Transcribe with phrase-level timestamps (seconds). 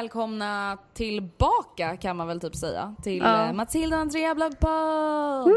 [0.00, 3.46] välkomna tillbaka kan man väl typ säga till Ja.
[3.46, 3.52] ja.
[3.52, 5.54] Matilda och Andrea bloggpodd.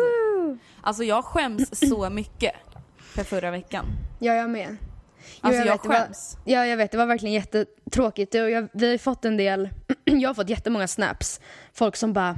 [0.81, 2.51] Alltså jag skäms så mycket
[3.15, 3.85] för förra veckan.
[4.19, 4.67] Ja, jag med.
[4.69, 4.77] Jo,
[5.41, 6.37] Alltså jag, vet, det var- skäms.
[6.45, 6.91] Ja, jag vet.
[6.91, 8.35] Det var verkligen jättetråkigt.
[8.35, 9.69] Och jag, vi har fått en del...
[10.03, 11.41] jag har fått jättemånga snaps.
[11.73, 12.35] Folk som bara...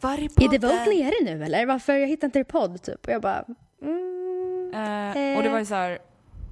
[0.00, 0.58] Var är Är det?
[0.66, 1.66] Vogue nere nu eller?
[1.66, 1.92] Varför?
[1.92, 3.06] Jag hittar inte er podd typ.
[3.06, 3.44] Och jag bara...
[4.74, 5.98] Eh, och det var ju så här.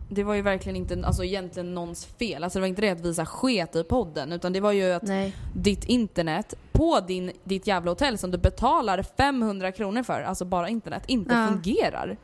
[0.09, 2.45] Det var ju verkligen inte alltså, egentligen någons fel.
[2.45, 4.73] Alltså det var inte det att vi så här, sket i podden utan det var
[4.73, 5.37] ju att Nej.
[5.55, 10.69] ditt internet på din, ditt jävla hotell som du betalar 500 kronor för, alltså bara
[10.69, 11.49] internet, inte Ja.
[11.49, 12.17] fungerar.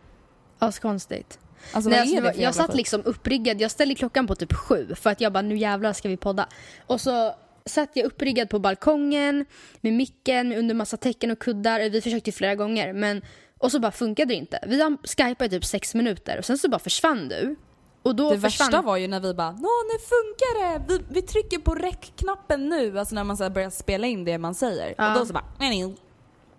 [0.58, 1.38] Askonstigt.
[1.72, 3.60] Alltså Nej, alltså, det var, jag satt liksom uppriggad.
[3.60, 6.48] Jag ställde klockan på typ sju för att jag bara nu jävlar ska vi podda.
[6.86, 7.34] Och så
[7.66, 9.44] satt jag uppriggad på balkongen
[9.80, 11.91] med micken under massa tecken och kuddar.
[11.91, 13.22] Vi försökte ju flera gånger men
[13.58, 14.58] och så bara funkade det inte.
[14.66, 17.56] Vi skypat i typ sex minuter och sen så bara försvann du.
[18.03, 18.66] Och då Det försvann...
[18.66, 20.84] värsta var ju när vi bara Nå nu funkar det!
[20.88, 24.55] Vi, vi trycker på räckknappen nu, alltså när man så börjar spela in det man
[24.55, 24.94] säger.
[24.99, 25.12] Ja.
[25.12, 25.97] Och då så bara nej, nej.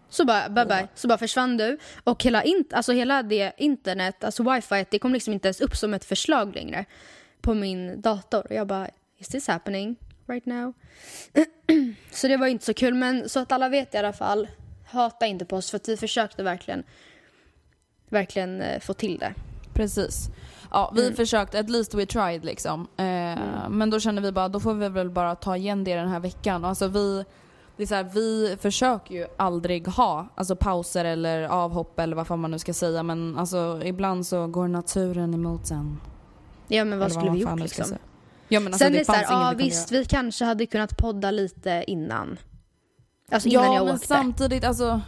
[0.10, 1.78] Så bara bye bye, så bara försvann du.
[2.04, 5.76] Och hela, in, alltså hela det internet, alltså wifi, det kom liksom inte ens upp
[5.76, 6.86] som ett förslag längre
[7.42, 8.46] på min dator.
[8.50, 8.88] Och jag bara,
[9.18, 9.96] is this happening
[10.28, 10.74] right now?
[12.12, 14.48] så det var inte så kul, men så att alla vet i alla fall,
[14.86, 16.84] hata inte på oss för att vi försökte verkligen,
[18.10, 19.34] verkligen eh, få till det.
[19.74, 20.30] Precis.
[20.72, 21.16] Ja, vi Mm.
[21.16, 22.88] försökte, at least we tried liksom.
[22.98, 23.06] Eh,
[23.70, 26.20] Men då kände vi bara, då får vi väl bara ta igen det den här
[26.20, 26.66] veckan.
[26.66, 27.26] Alltså vi,
[27.78, 32.28] det är så här, vi försöker ju aldrig ha alltså pauser eller avhopp eller vad
[32.28, 33.04] fan man nu ska säga.
[33.04, 35.98] Men alltså ibland så går naturen emot en.
[36.68, 37.98] Ja men vad Eller skulle vi fan gjort liksom?
[38.48, 40.00] Ja men alltså Sen är det det så här, fanns inget ja vi visst göra.
[40.00, 42.40] vi kanske hade kunnat podda lite innan.
[43.32, 44.08] Alltså innan Ja jag men åkte.
[44.08, 45.02] samtidigt alltså.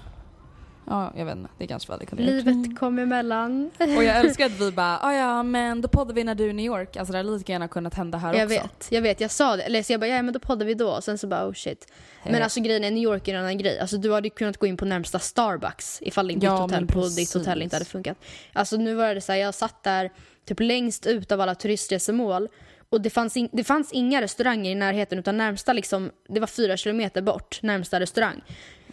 [0.88, 2.36] Ja jag vet inte, det kanske hade kunnat göra.
[2.36, 3.72] Livet kom emellan.
[3.80, 6.50] Och jag älskar att vi bara, ah, ja men då poddar vi när du är
[6.50, 6.98] i New York.
[6.98, 8.60] Alltså det hade lika gärna kunnat hända här Jag också.
[8.62, 9.22] vet, jag vet.
[9.22, 9.64] Jag sa det.
[9.64, 10.90] Eller så jag bara, ja men då poddar vi då.
[10.90, 11.92] Och sen så bara, oh shit.
[12.24, 13.80] Men alltså grejen är, New York är en annan grej.
[13.80, 17.08] Alltså du hade kunnat gå in på närmsta Starbucks ifall ditt Ja, hotell men på
[17.08, 18.18] ditt hotell inte hade funkat.
[18.54, 20.12] Alltså nu var det så här, jag satt där
[20.46, 22.50] typ längst ut av alla turistresemål.
[22.90, 26.48] Och det fanns, in, det fanns inga restauranger i närheten utan närmsta liksom, det var
[26.48, 28.42] fyra kilometer bort, närmsta restaurang.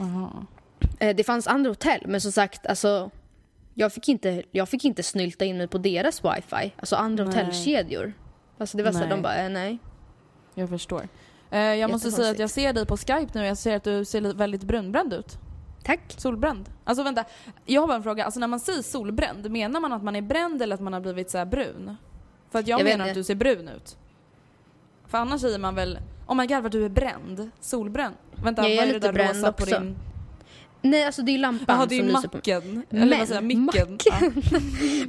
[0.00, 0.28] Eh,
[0.98, 3.10] det fanns andra hotell men som sagt, alltså
[3.74, 6.74] jag fick inte, jag fick inte snylta in mig på deras wifi.
[6.76, 7.34] Alltså andra Nej.
[7.34, 8.12] hotellkedjor.
[8.58, 9.16] Alltså det var så här, Nej.
[9.16, 9.78] de bara, eh, nej.
[10.54, 11.08] Jag förstår.
[11.50, 14.04] Eh, jag måste säga att jag ser dig på Skype nu jag ser att du
[14.04, 15.38] ser väldigt brunbränd ut.
[15.84, 16.00] Tack.
[16.16, 16.70] Solbränd.
[16.84, 17.24] Alltså vänta,
[17.64, 18.24] jag har bara en fråga.
[18.24, 21.00] Alltså när man säger solbränd, menar man att man är bränd eller att man har
[21.00, 21.96] blivit så här brun?
[22.50, 23.96] För att jag, Jag menar att du ser brun ut.
[25.06, 27.50] För annars säger man väl, Oh my god vad du är bränd.
[27.60, 28.14] Solbränd.
[28.44, 29.96] Vänta, Jag är vad är det lite där rosa på din...
[30.82, 32.82] Nej alltså det är lampan Jaha det är som lyser på macken.
[32.90, 33.64] Eller Men, vad säger micken.
[33.64, 33.98] macken.
[34.04, 34.30] Ja.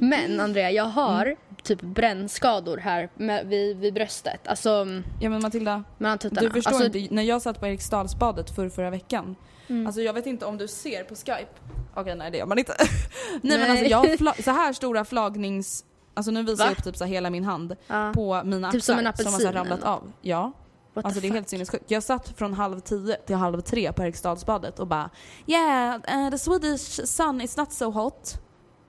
[0.00, 1.36] Men Andrea, jag har Mm.
[1.62, 4.48] typ brännskador här med, vid, vid bröstet.
[4.48, 4.86] Alltså
[5.20, 6.40] ja men Matilda, mellan tuttarna.
[6.40, 7.14] du förstår alltså, inte.
[7.14, 9.36] När jag satt på Eriksdalsbadet för förra veckan.
[9.68, 9.86] Mm.
[9.86, 11.46] Alltså jag vet inte om du ser på skype.
[11.94, 12.74] Okej nej det gör man inte.
[13.42, 13.70] nej, men Nej.
[13.70, 15.84] alltså jag har så här stora flagnings...
[16.14, 16.70] Alltså nu visar Va?
[16.70, 18.12] jag upp typ så hela min hand ja.
[18.14, 20.12] på mina axlar Typ som en som har så apelsin ramlat eller av.
[20.22, 20.52] Ja.
[20.94, 21.90] What Alltså det är helt sinnessjukt.
[21.90, 25.10] Jag satt från halv tio till halv tre på Eriksdalsbadet och bara
[25.46, 28.34] Yeah, uh, the Swedish sun is not so hot.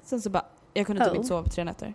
[0.04, 1.16] Sen så bara, jag kunde typ Oh.
[1.18, 1.94] inte sova på tre nätter.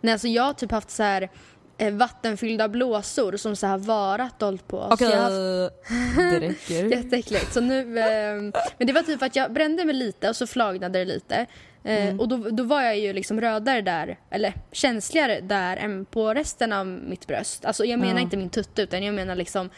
[0.00, 1.30] Nej alltså jag har typ haft så här
[1.78, 4.88] eh, vattenfyllda blåsor som så här varat hållit på.
[4.90, 5.74] Okej, har haft-
[6.16, 6.84] det räcker.
[6.84, 7.52] Jätteäckligt.
[7.52, 8.42] Så nu, eh,
[8.78, 11.46] men det var typ att jag brände mig lite och så flagnade det lite.
[11.86, 12.20] Eh, Mm.
[12.20, 16.72] Och då, då var jag ju liksom rödare där, eller känsligare där än på resten
[16.72, 17.64] av mitt bröst.
[17.64, 18.20] Alltså jag menar Ja.
[18.20, 19.70] inte min tutte utan jag menar liksom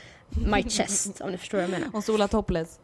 [0.51, 1.89] my chest om ni förstår vad jag menar.
[1.97, 2.81] Och sola topless.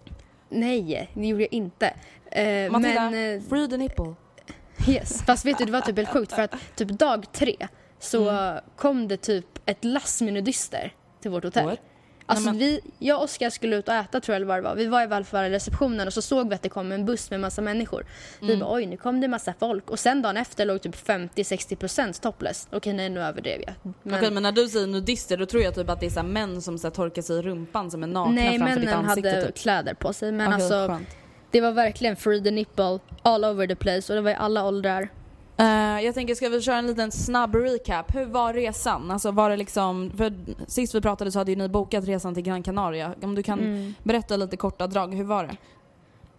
[0.49, 1.95] Nej, det gjorde jag inte.
[2.31, 4.15] Eh, Matilda, men, eh, free the nipple.
[4.89, 7.57] Yes, fast vet du det var typ helt sjukt för att typ dag tre
[7.99, 8.61] så Mm.
[8.77, 11.65] kom det typ ett lass med nudister till vårt hotell.
[11.65, 11.79] What?
[12.27, 14.57] Alltså Nej, men- vi, jag och Oskar skulle ut och äta tror jag eller vad
[14.57, 14.75] det var.
[14.75, 17.05] Vi var i alla fall i receptionen och så såg vi att det kom en
[17.05, 18.07] buss med massa människor.
[18.41, 18.59] Vi Mm.
[18.61, 22.69] bara oj nu kom det massa folk och sen dagen efter låg typ 50-60% topless.
[22.73, 23.75] Okej nej nu överdrev jag.
[24.03, 26.23] Men, Okej men när du säger nudister då tror jag typ att det är så
[26.23, 29.05] män som så här, torkar sig i rumpan som är nakna nej framför ditt männen
[29.11, 29.57] ansikte hade typ.
[29.57, 31.09] kläder på sig men Okej, alltså skönt.
[31.51, 34.65] det var verkligen free the nipple all over the place och det var i alla
[34.67, 35.09] åldrar.
[35.57, 38.15] Eh, jag tänker, ska vi köra en liten snabb recap?
[38.15, 39.11] Hur var resan?
[39.11, 40.33] Alltså var det liksom, för
[40.67, 43.15] sist vi pratade så hade ju ni bokat resan till Gran Canaria.
[43.23, 43.95] Om du kan Mm.
[44.03, 45.57] berätta lite korta drag, hur var det?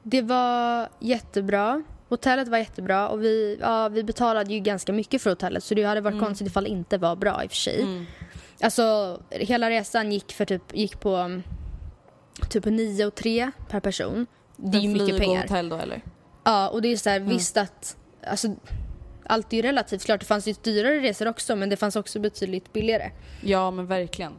[0.03, 1.83] Det var jättebra.
[2.09, 5.83] Hotellet var jättebra och vi, ja, vi betalade ju ganska mycket för hotellet så det
[5.83, 6.25] hade varit Mm.
[6.25, 7.81] konstigt ifall det inte var bra i och för sig.
[7.81, 8.06] Mm.
[8.62, 11.44] Alltså hela resan gick, för typ, gick på um,
[12.50, 14.27] typ 9 och 3 per person.
[14.57, 15.41] Det är ju mycket flyg och pengar.
[15.41, 16.01] hotell då eller?
[16.44, 17.29] Ja och det är så här, Mm.
[17.29, 17.97] visst att
[18.27, 18.47] alltså,
[19.25, 20.06] allt är ju relativt.
[20.06, 23.12] Klart det fanns ju dyrare resor också men det fanns också betydligt billigare.
[23.42, 24.33] Ja men verkligen.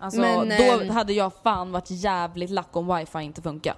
[0.00, 3.74] Alltså Men, då ehm, hade jag fan varit jävligt lack om wifi inte funkar.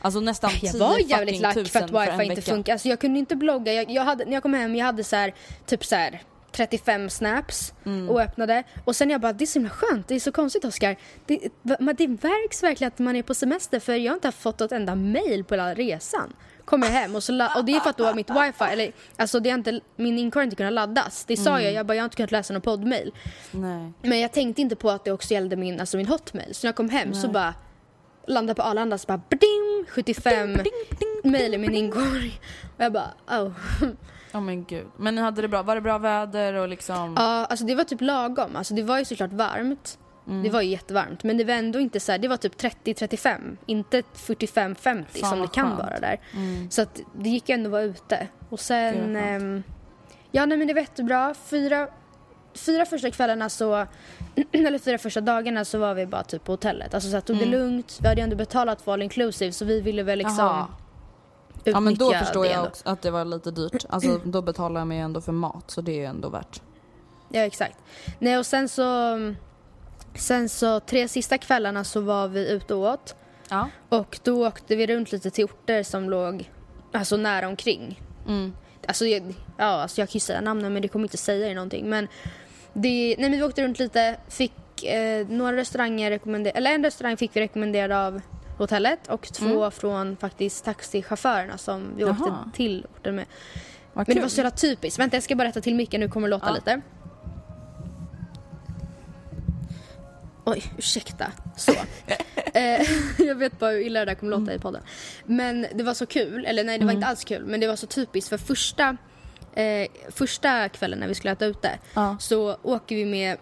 [0.00, 2.42] Alltså nästan 10 Jag var jävligt fucking lack för tusen att wifi inte vecka.
[2.52, 2.72] funkar.
[2.72, 3.72] Alltså jag kunde inte blogga.
[3.72, 5.34] Jag, jag hade, när jag kom hem jag hade så här,
[5.66, 8.10] typ så här 35 snaps Mm.
[8.10, 8.62] och öppnade.
[8.84, 10.08] Och sen jag bara, det är så himla skönt.
[10.08, 10.96] Det är så konstigt Oskar.
[11.26, 11.38] Det,
[11.96, 14.94] det märks verkligen att man är på semester för jag har inte fått ett enda
[14.94, 16.32] mail på hela resan.
[16.64, 19.40] Kommer jag hem och, så och det är för att då mitt wifi, eller alltså
[19.40, 21.24] det har inte, min inkorg har inte kunnat laddas.
[21.24, 21.64] Det sa Mm.
[21.64, 23.12] jag, jag bara jag har inte kunnat läsa någon poddmail.
[23.50, 23.92] Nej.
[24.02, 26.54] Men jag tänkte inte på att det också gällde min, alltså min hotmail.
[26.54, 27.54] Så när jag kom hem så bara
[28.26, 30.56] landade på Arlanda så bara bding, 75
[31.24, 32.40] mail i min inkorg.
[32.76, 33.50] Och jag bara oh.
[34.34, 34.86] Åh men gud.
[34.96, 35.62] Men ni hade det bra?
[35.62, 37.14] Var det bra väder och liksom?
[37.18, 38.56] Ja, alltså det var typ lagom.
[38.56, 39.98] Alltså det var ju såklart varmt.
[40.26, 40.42] Mm.
[40.42, 41.24] Det var ju jättevarmt.
[41.24, 43.56] Men det var ändå inte så här, det var typ 30-35.
[43.66, 45.78] Inte 45-50 Fan, som det kan skönt.
[45.82, 46.20] vara där.
[46.34, 46.70] Mm.
[46.70, 48.28] Så att det gick ändå att vara ute.
[48.48, 49.16] Och sen...
[49.16, 49.62] Ehm,
[50.30, 51.34] ja, nej men det var jättebra.
[51.34, 51.88] Fyra,
[52.54, 53.86] fyra första kvällarna så...
[54.52, 56.94] Eller fyra första dagarna så var vi bara typ på hotellet.
[56.94, 57.60] Alltså så här, tog det Mm.
[57.60, 57.98] lugnt.
[58.02, 60.68] Vi hade ju ändå betalat för all inclusive så vi ville väl liksom utnyttja
[61.64, 63.84] Ja men då förstår det jag också att det var lite dyrt.
[63.88, 66.62] Alltså då betalar jag mig ändå för mat så det är ju ändå värt.
[67.28, 67.78] Ja exakt.
[68.18, 68.82] Nej och sen så...
[70.14, 73.14] Sen så tre sista kvällarna så var vi ute och åt.
[73.48, 73.68] Ja.
[73.88, 76.50] Och då åkte vi runt lite till orter som låg
[76.92, 78.00] alltså nära omkring.
[78.28, 78.52] Mm.
[78.88, 81.54] Alltså, jag, ja, alltså jag kan ju säga namnen men det kommer inte säga er
[81.54, 81.88] någonting.
[81.88, 82.08] Men,
[82.72, 87.16] det, nej, men vi åkte runt lite, fick eh, några restauranger rekommenderade, eller en restaurang
[87.16, 88.20] fick vi rekommenderad av
[88.58, 89.70] hotellet och två Mm.
[89.70, 92.10] från faktiskt taxichaufförerna som vi Jaha.
[92.10, 93.24] åkte till orten med.
[93.92, 94.14] Vad Men kul.
[94.14, 94.98] det var så jävla typiskt.
[95.00, 96.54] Vänta jag ska bara rätta till micken, nu kommer det låta Ja.
[96.54, 96.80] lite.
[100.44, 101.32] Oj, ursäkta.
[101.56, 101.72] Så.
[102.54, 102.82] eh,
[103.18, 104.82] jag vet bara hur illa det där kommer låta i podden.
[105.24, 107.76] Men det var så kul, eller nej det var inte alls kul, men det var
[107.76, 108.96] så typiskt för första,
[109.54, 112.16] eh, första kvällen när vi skulle äta ute Ja.
[112.20, 113.38] så åker vi med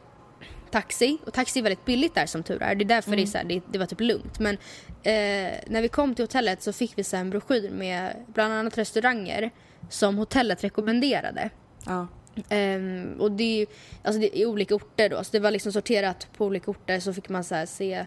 [0.71, 2.75] taxi och taxi är väldigt billigt där som tur är.
[2.75, 4.39] Det är därför det, är så här, det, det var typ lugnt.
[4.39, 4.55] Men
[5.03, 8.79] eh, när vi kom till hotellet så fick vi så en broschyr med bland annat
[8.79, 9.51] restauranger
[9.91, 11.51] som hotellet rekommenderade.
[11.87, 12.09] Ja.
[12.49, 13.67] Ehm, och det är
[14.05, 17.13] alltså det är olika orter då, så det var liksom sorterat på olika orter så
[17.15, 18.07] fick man så se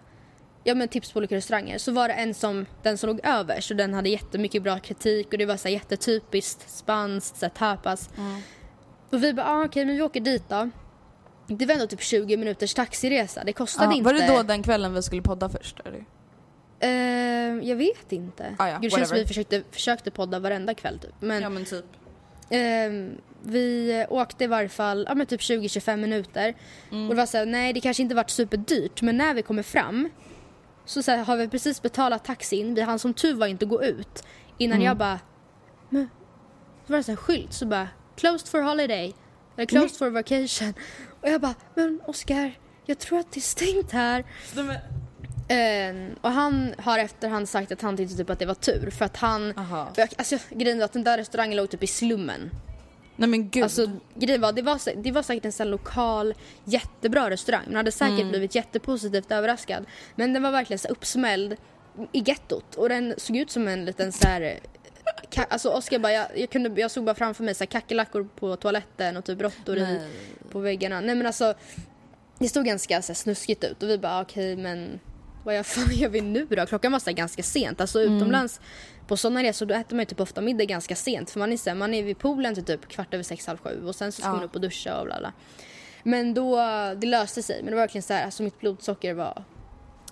[0.63, 1.77] ja, men tips på olika restauranger.
[1.77, 5.27] Så var det en som, den som låg över, så den hade jättemycket bra kritik
[5.31, 8.09] och det var så här jättetypiskt spanskt, så här tapas.
[9.09, 10.69] Och vi bara, ah, okej men vi åker dit då.
[11.47, 13.93] Det var ändå typ 20 minuters taxiresa, det kostade Ja.
[13.97, 14.05] inte...
[14.05, 15.79] Var det då den kvällen vi skulle podda först?
[15.85, 16.05] Eller?
[16.79, 18.55] Ehm, jag vet inte.
[18.59, 21.11] Ah, ja, det känns som vi försökte, försökte podda varenda kväll typ.
[21.19, 21.85] Men Ja men typ.
[22.49, 26.53] Ehm, vi åkte i varje fall ja, men typ 20-25 minuter.
[26.91, 27.03] Mm.
[27.09, 29.63] Och det var så här, nej det kanske inte varit superdyrt men när vi kommer
[29.63, 30.09] fram
[30.85, 32.75] så, så här, har vi precis betalat taxin.
[32.75, 34.23] Vi hann som tur var inte gå ut
[34.57, 34.85] innan Mm.
[34.85, 35.19] jag bara,
[35.89, 36.09] men
[36.87, 39.13] så var det så här skylt så bara closed for holiday
[39.55, 40.73] eller closed for vacation.
[41.21, 42.51] Och jag bara, men Oscar
[42.85, 44.23] jag tror att det är stängt här.
[45.47, 49.05] Ehm, och han har efterhand sagt att han tyckte typ att det var tur för
[49.05, 49.87] att han, Aha.
[50.17, 52.49] alltså grejen var att den där restaurangen låg typ i slummen.
[53.15, 53.63] Nej men gud.
[53.63, 56.33] Alltså grejen var, det var, det var säkert en sån lokal
[56.63, 57.63] jättebra restaurang.
[57.67, 58.29] Man hade säkert Mm.
[58.29, 59.85] blivit jättepositivt överraskad.
[60.15, 61.55] Men den var verkligen så uppsmälld
[62.11, 64.59] i gettot och den såg ut som en liten så här
[65.49, 68.55] Alltså Oskar bara, jag, jag, kunde, jag såg bara framför mig så här kackerlackor på
[68.55, 69.99] toaletten och typ råttor i,
[70.51, 71.01] på väggarna.
[71.01, 71.53] Nej men alltså
[72.39, 74.99] det stod ganska så här, snuskigt ut och vi bara okej men
[75.43, 76.65] vad gör, fan gör vi nu då?
[76.65, 77.81] Klockan var så ganska sent.
[77.81, 78.17] Alltså Mm.
[78.17, 78.61] utomlands
[79.07, 81.57] på sådana resor då äter man ju typ ofta middag ganska sent för man är,
[81.57, 84.11] så här, man är vid poolen till typ kvart över sex, halv sju och sen
[84.11, 84.35] så ska Ja.
[84.35, 85.33] man upp och duscha och bla bla.
[86.03, 86.55] Men då,
[86.97, 87.55] det löste sig.
[87.63, 89.43] Men det var verkligen så här, alltså mitt blodsocker var...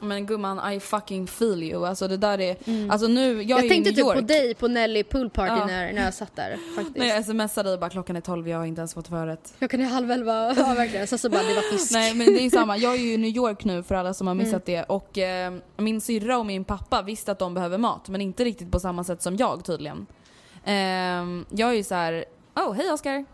[0.03, 1.85] Men gumman, I fucking feel you.
[1.87, 2.57] Alltså det där är,
[2.91, 5.65] alltså nu, jag, Jag, tänkte typ på dig på Nelly pool party Ja.
[5.65, 6.97] när, när jag satt där faktiskt.
[6.97, 9.53] När jag smsade dig bara klockan är 12, jag har inte ens fått förrätt.
[9.59, 11.07] Klockan är halv elva, ja verkligen.
[11.07, 11.91] Sen så bara det var fisk.
[11.91, 14.27] Nej men det är samma, jag är ju i New York nu för alla som
[14.27, 18.09] har missat det och eh, min syrra och min pappa visste att de behöver mat
[18.09, 20.05] men inte riktigt på samma sätt som jag tydligen.
[20.63, 20.73] Eh,
[21.49, 22.25] jag är ju så här.
[22.55, 23.25] oh hej Oskar.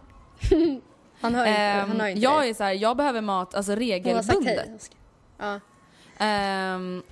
[1.21, 3.71] Han hör inte, Ehm, han hör inte jag är så här, jag behöver mat alltså
[3.71, 4.65] Hon har sagt regelbundet.
[4.65, 4.75] hej.
[4.75, 4.97] Oskar.
[5.38, 5.59] Ja.
[6.19, 7.03] Ehm,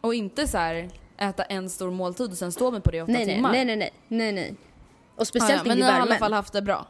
[0.00, 3.02] och inte så här äta en stor måltid och sen stå med på det i
[3.02, 3.52] åtta Nej, nej, timmar.
[3.52, 4.54] nej, nej, nej, nej, nej.
[5.14, 6.86] Och Ah, speciellt ja, men inte ni i har i alla fall haft det bra.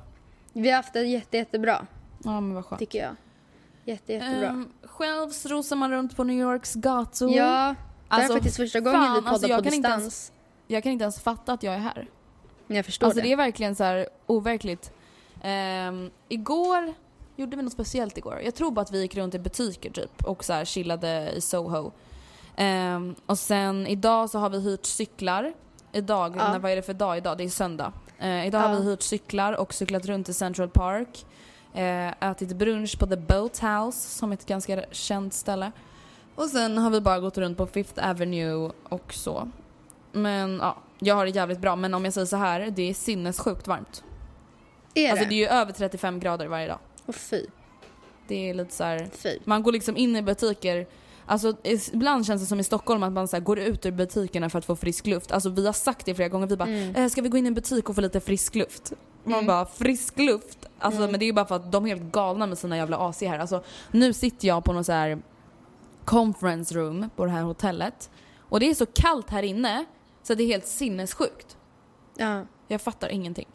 [0.52, 1.86] Vi har haft det jätte, jättebra,
[2.24, 2.78] Ja men vad skönt.
[2.78, 3.16] tycker jag.
[3.84, 4.48] Jätte, jättebra.
[4.48, 7.30] Ehm, själv strosar man runt på New Yorks gator.
[7.30, 7.76] ja, det här
[8.08, 10.02] Alltså, är faktiskt första gången fan, vi poddar alltså, jag på kan inte distans.
[10.02, 10.32] ens-
[10.66, 12.06] Jag kan inte ens fatta att jag är här.
[12.66, 13.26] Jag förstår Alltså det.
[13.28, 14.92] det är verkligen så här overkligt.
[15.42, 16.94] Ehm, igår
[17.36, 18.40] gjorde vi något speciellt igår.
[18.44, 21.40] Jag tror bara att vi gick runt i butiker typ och så här chillade i
[21.40, 21.90] Soho.
[22.56, 25.52] Ehm, och sen idag så har vi hyrt cyklar.
[25.92, 26.52] Idag, Ja.
[26.52, 27.38] när, vad är det för dag idag?
[27.38, 27.92] Det är söndag.
[28.18, 28.66] Eh, idag Ja.
[28.66, 31.26] har vi hyrt cyklar och cyklat runt i Central Park.
[31.74, 35.72] Eh, ätit brunch på The Boathouse som är ett ganska känt ställe.
[36.34, 39.48] Och sen har vi bara gått runt på Fifth Avenue och så.
[40.12, 41.76] Men ja, jag har det jävligt bra.
[41.76, 44.04] Men om jag säger så här, det är sinnessjukt varmt.
[44.94, 45.28] Är Alltså det?
[45.30, 46.78] det är ju över 35 grader varje dag.
[47.06, 47.46] Åh fy,
[48.28, 49.08] Det är lite så här.
[49.12, 49.38] fy.
[49.44, 50.86] man går liksom in i butiker
[51.26, 51.56] Alltså
[51.92, 54.64] ibland känns det som i Stockholm att man så går ut ur butikerna för att
[54.64, 55.32] få frisk luft.
[55.32, 56.94] Alltså vi har sagt det flera gånger, vi bara Mm.
[56.96, 58.92] eh, ska vi gå in i en butik och få lite frisk luft?
[59.24, 59.46] Man Mm.
[59.46, 60.66] bara frisk luft?
[60.78, 61.10] Alltså Mm.
[61.10, 63.22] men det är ju bara för att de är helt galna med sina jävla AC
[63.26, 63.38] här.
[63.38, 65.22] Alltså nu sitter jag på någon så här
[66.04, 69.84] conference room på det här hotellet och det är så kallt här inne
[70.22, 71.56] så det är helt sinnessjukt.
[72.16, 72.44] Ja.
[72.68, 73.48] Jag fattar ingenting.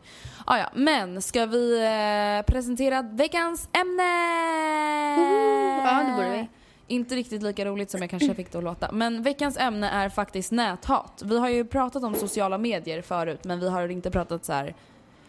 [0.49, 4.03] Ah, ja, men ska vi eh, presentera veckans ämne?
[5.83, 6.47] Ja, det borde vi.
[6.87, 8.91] Inte riktigt lika roligt som jag kanske fick det att låta.
[8.91, 11.21] Men veckans ämne är faktiskt näthat.
[11.25, 14.75] Vi har ju pratat om sociala medier förut men vi har inte pratat så här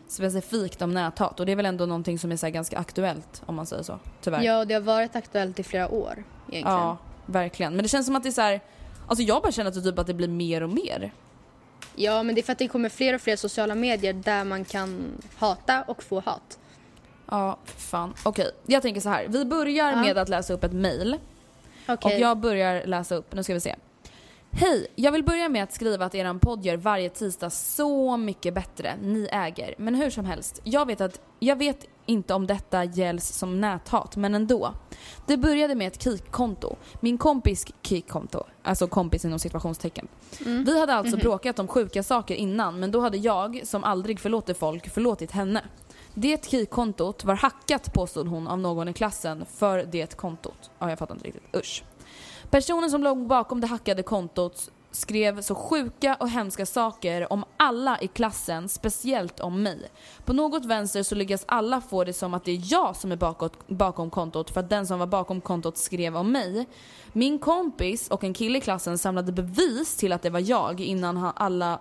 [0.08, 1.40] specifikt om näthat.
[1.40, 3.98] Och det är väl ändå någonting som är så ganska aktuellt om man säger så.
[4.20, 4.42] Tyvärr.
[4.42, 6.78] ja, det har varit aktuellt i flera år egentligen.
[6.78, 6.96] Ja,
[7.26, 7.72] verkligen.
[7.76, 8.60] Men det känns som att det är så här.
[9.08, 11.12] Alltså jag bara känner att det, typ att det blir mer och mer.
[12.00, 14.64] Ja, men det är för att det kommer fler och fler sociala medier där man
[14.64, 16.58] kan hata och få hat.
[17.30, 18.14] Ja, fan.
[18.24, 19.26] Okej, jag tänker så här.
[19.28, 19.96] Vi börjar Ja.
[20.00, 21.16] med att läsa upp ett mail.
[21.88, 22.14] Okej.
[22.14, 23.74] Och jag börjar läsa upp, nu ska vi se.
[24.50, 24.86] Hej!
[24.94, 28.96] Jag vill börja med att skriva att eran podd gör varje tisdag så mycket bättre.
[29.02, 29.74] Ni äger.
[29.78, 34.16] Men hur som helst, jag vet, att, jag vet inte om detta gälls som näthat,
[34.16, 34.72] men ändå.
[35.26, 36.76] Det började med ett kikkonto.
[37.00, 38.44] Min kompis kikkonto.
[38.62, 40.08] Alltså kompis inom situationstecken.
[40.46, 40.64] Mm.
[40.64, 41.22] Vi hade alltså Mhm.
[41.22, 45.64] bråkat om sjuka saker innan, men då hade jag, som aldrig förlåter folk, förlåtit henne.
[46.14, 50.70] Det kikkontot var hackat påstod hon av någon i klassen för det kontot.
[50.78, 51.56] Ja, jag fattar inte riktigt.
[51.56, 51.84] Usch.
[52.50, 58.00] Personen som låg bakom det hackade kontot skrev så sjuka och hemska saker om alla
[58.00, 59.90] i klassen, speciellt om mig.
[60.24, 63.16] På något vänster så lyckas alla få det som att det är jag som är
[63.16, 66.66] bakåt, bakom kontot för att den som var bakom kontot skrev om mig.
[67.12, 71.16] Min kompis och en kille i klassen samlade bevis till att det var jag innan
[71.16, 71.80] han alla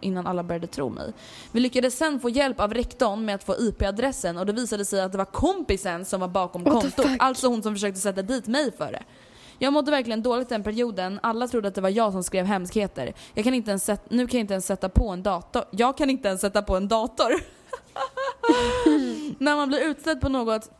[0.00, 1.12] innan alla började tro mig.
[1.52, 5.00] Vi lyckades sen få hjälp av rektorn med att få IP-adressen och det visade sig
[5.00, 7.06] att det var kompisen som var bakom kontot.
[7.18, 9.02] Alltså hon som försökte sätta dit mig för det.
[9.58, 11.20] Jag mådde verkligen dåligt den perioden.
[11.22, 13.14] Alla trodde att det var jag som skrev hemskheter.
[13.34, 15.64] Jag kan inte ens sätta, nu kan jag inte ens sätta på en dator.
[15.70, 17.32] Jag kan inte ens sätta på en dator.
[19.38, 20.70] När man blir utsatt på något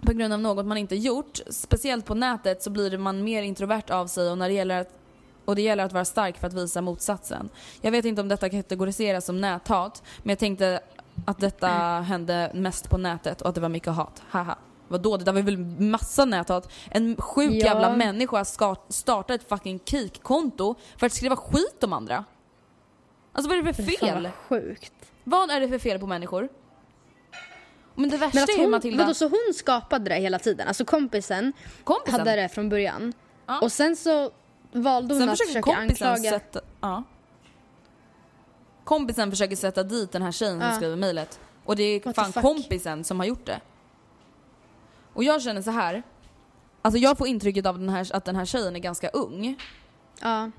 [0.00, 3.90] på grund av något man inte gjort, speciellt på nätet, så blir man mer introvert
[3.90, 4.88] av sig och när det gäller att
[5.44, 7.48] och det gäller att vara stark för att visa motsatsen.
[7.80, 10.80] Jag vet inte om detta kategoriseras som näthat, men jag tänkte
[11.26, 11.68] att detta
[12.00, 14.22] hände mest på nätet och att det var mycket hat.
[14.30, 14.56] Haha.
[14.88, 15.16] Vadå?
[15.16, 16.72] Det där var väl massa näthat?
[16.90, 17.66] En sjuk Ja.
[17.66, 22.24] jävla människa ska starta ett fucking kik-konto för att skriva skit om andra.
[23.32, 24.22] Alltså vad är det för fel?
[24.22, 24.92] vad sjukt.
[25.24, 26.48] Vad är det för fel på människor?
[27.94, 30.68] Men det värsta Men att är hon, Matilda, vadå, så hon skapade det hela tiden?
[30.68, 31.52] Alltså kompisen,
[31.84, 32.20] kompisen.
[32.20, 33.12] hade det från början.
[33.46, 33.60] Ja.
[33.60, 34.30] Och sen så
[34.72, 36.30] valde hon Sen att försöka anklaga...
[36.30, 36.60] sätta...
[36.80, 37.02] Ja.
[38.84, 40.74] Kompisen försöker sätta dit den här tjejen som Ja.
[40.76, 41.40] skriver mejlet.
[41.64, 43.60] Och det är What fan kompisen som har gjort det.
[45.14, 46.02] Och jag känner så här.
[46.82, 49.56] Alltså jag får intrycket av den här, att den här tjejen är ganska ung.
[50.20, 50.50] Ja.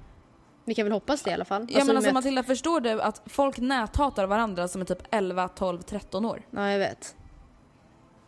[0.66, 1.68] Vi kan väl hoppas det i alla fall.
[1.70, 5.48] ja men alltså att- Matilda, förstår du att folk näthatar varandra som är typ 11,
[5.48, 6.42] 12, 13 år?
[6.52, 7.16] Ja, jag vet.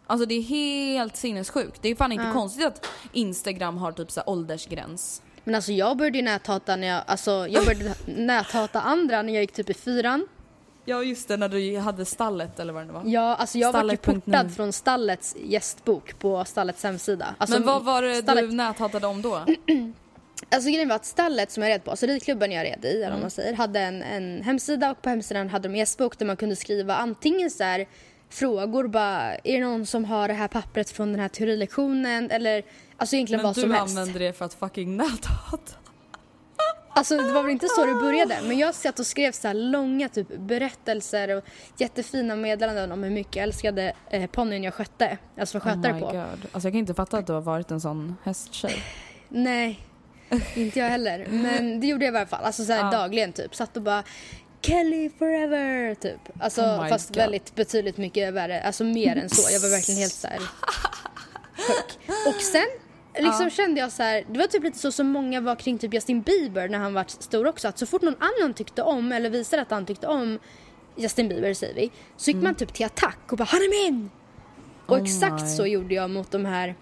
[0.08, 1.82] Alltså det är helt sinnessjukt.
[1.82, 2.34] Det är fan inte Ja.
[2.34, 5.22] konstigt att Instagram har typ så åldersgräns.
[5.44, 9.42] Men alltså jag började ju näthata när jag, alltså jag började näthata andra när jag
[9.44, 10.28] gick typ i fyran.
[10.90, 13.02] Ja just det, när du hade stallet eller vad det var.
[13.06, 17.36] Ja, alltså jag var ju portad från Stallets gästbok på Stallets hemsida.
[17.38, 19.42] Alltså, men vad var det Stallet, du näthatade om då?
[20.50, 23.08] Alltså grejen var att Stallet som jag red på, alltså ridklubben jag red i, eller
[23.08, 23.22] Mm.
[23.22, 26.38] man säger, hade en, en hemsida och på hemsidan hade de en gästbok där man
[26.38, 27.88] kunde skriva antingen så här
[28.30, 32.64] frågor bara, är det någon som har det här pappret från den här teorilektionen eller
[32.98, 33.98] alltså egentligen Men vad du som helst.
[33.98, 35.74] använde det för att fucking näthata.
[36.98, 39.56] Alltså det var väl inte så det började men jag satt och skrev så här
[39.56, 41.44] långa typ berättelser och
[41.78, 46.00] jättefina meddelanden om hur mycket jag älskade eh, ponnyn jag skötte, alltså var skötare oh
[46.00, 46.06] på.
[46.06, 46.18] God.
[46.52, 48.84] Alltså jag kan inte fatta att du har varit en sån hästtjej.
[49.30, 49.80] Nej,
[50.56, 51.28] inte jag heller.
[51.30, 52.44] Men det gjorde jag i alla fall.
[52.44, 52.92] Alltså så här Ja.
[52.92, 53.56] dagligen typ.
[53.56, 54.04] Satt och bara
[54.62, 56.20] Kelly forever typ.
[56.40, 57.18] Alltså Oh fast God.
[57.18, 58.62] väldigt betydligt mycket värre.
[58.62, 59.52] Alltså mer än så.
[59.54, 60.38] Jag var verkligen helt så här
[61.58, 62.00] sjuk.
[62.28, 62.68] Och sen
[63.24, 65.94] liksom kände jag så här, det var typ lite så som många var kring typ
[65.94, 67.68] Justin Bieber när han var stor också.
[67.68, 70.40] Att så fort någon annan tyckte om eller visade att han tyckte om
[70.96, 71.92] Justin Bieber säger vi.
[72.18, 74.10] Så gick man typ till attack och bara han är min!
[74.86, 75.04] Och Mm.
[75.04, 75.50] Oh exakt my.
[75.50, 76.76] så gjorde jag mot de här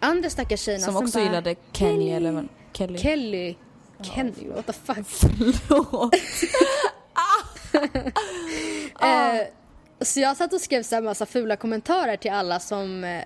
[0.00, 2.10] andra stackars tjejerna Som också bara, gillade Kenny Kelly.
[2.10, 2.48] eller?
[2.72, 2.98] Kelly.
[2.98, 3.54] Kelly.
[4.02, 5.06] Kenny, what the fuck.
[5.06, 6.14] Förlåt.
[9.00, 9.46] Eh,
[10.00, 13.22] så jag satt och skrev så här massa fula kommentarer till alla som eh,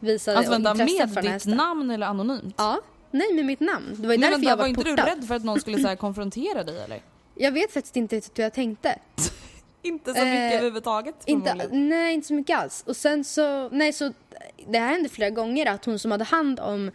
[0.00, 2.54] visade Alltså vänta, intresse med för den här ditt namn eller anonymt?
[2.58, 2.80] Ja,
[3.10, 3.94] nej med mitt namn.
[3.96, 4.96] Det var ju Men därför vänta, jag var var inte portad.
[4.96, 7.00] du rädd för att någon skulle så här konfrontera dig eller?
[7.34, 8.98] Jag vet faktiskt inte riktigt hur jag tänkte.
[9.82, 12.84] Inte så mycket Eh, överhuvudtaget Inte, nej, inte så mycket alls.
[12.86, 14.12] Och sen så, nej så,
[14.68, 16.90] det här hände flera gånger att hon som hade hand om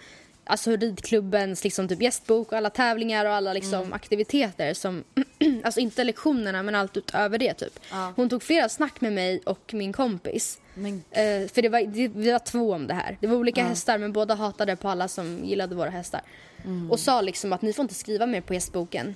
[0.45, 3.93] alltså ridklubbens liksom typ gästbok och alla tävlingar och alla liksom Mm.
[3.93, 5.03] aktiviteter som,
[5.63, 7.79] alltså inte lektionerna men allt utöver det typ.
[7.91, 8.13] Ja.
[8.15, 10.59] Hon tog flera snack med mig och min kompis.
[10.73, 13.17] Men Eh, för det var, det, vi var två om det här.
[13.21, 16.21] Det var olika hästar men båda hatade på alla som gillade våra hästar.
[16.65, 16.91] Mm.
[16.91, 19.15] Och sa liksom att ni får inte skriva mer på gästboken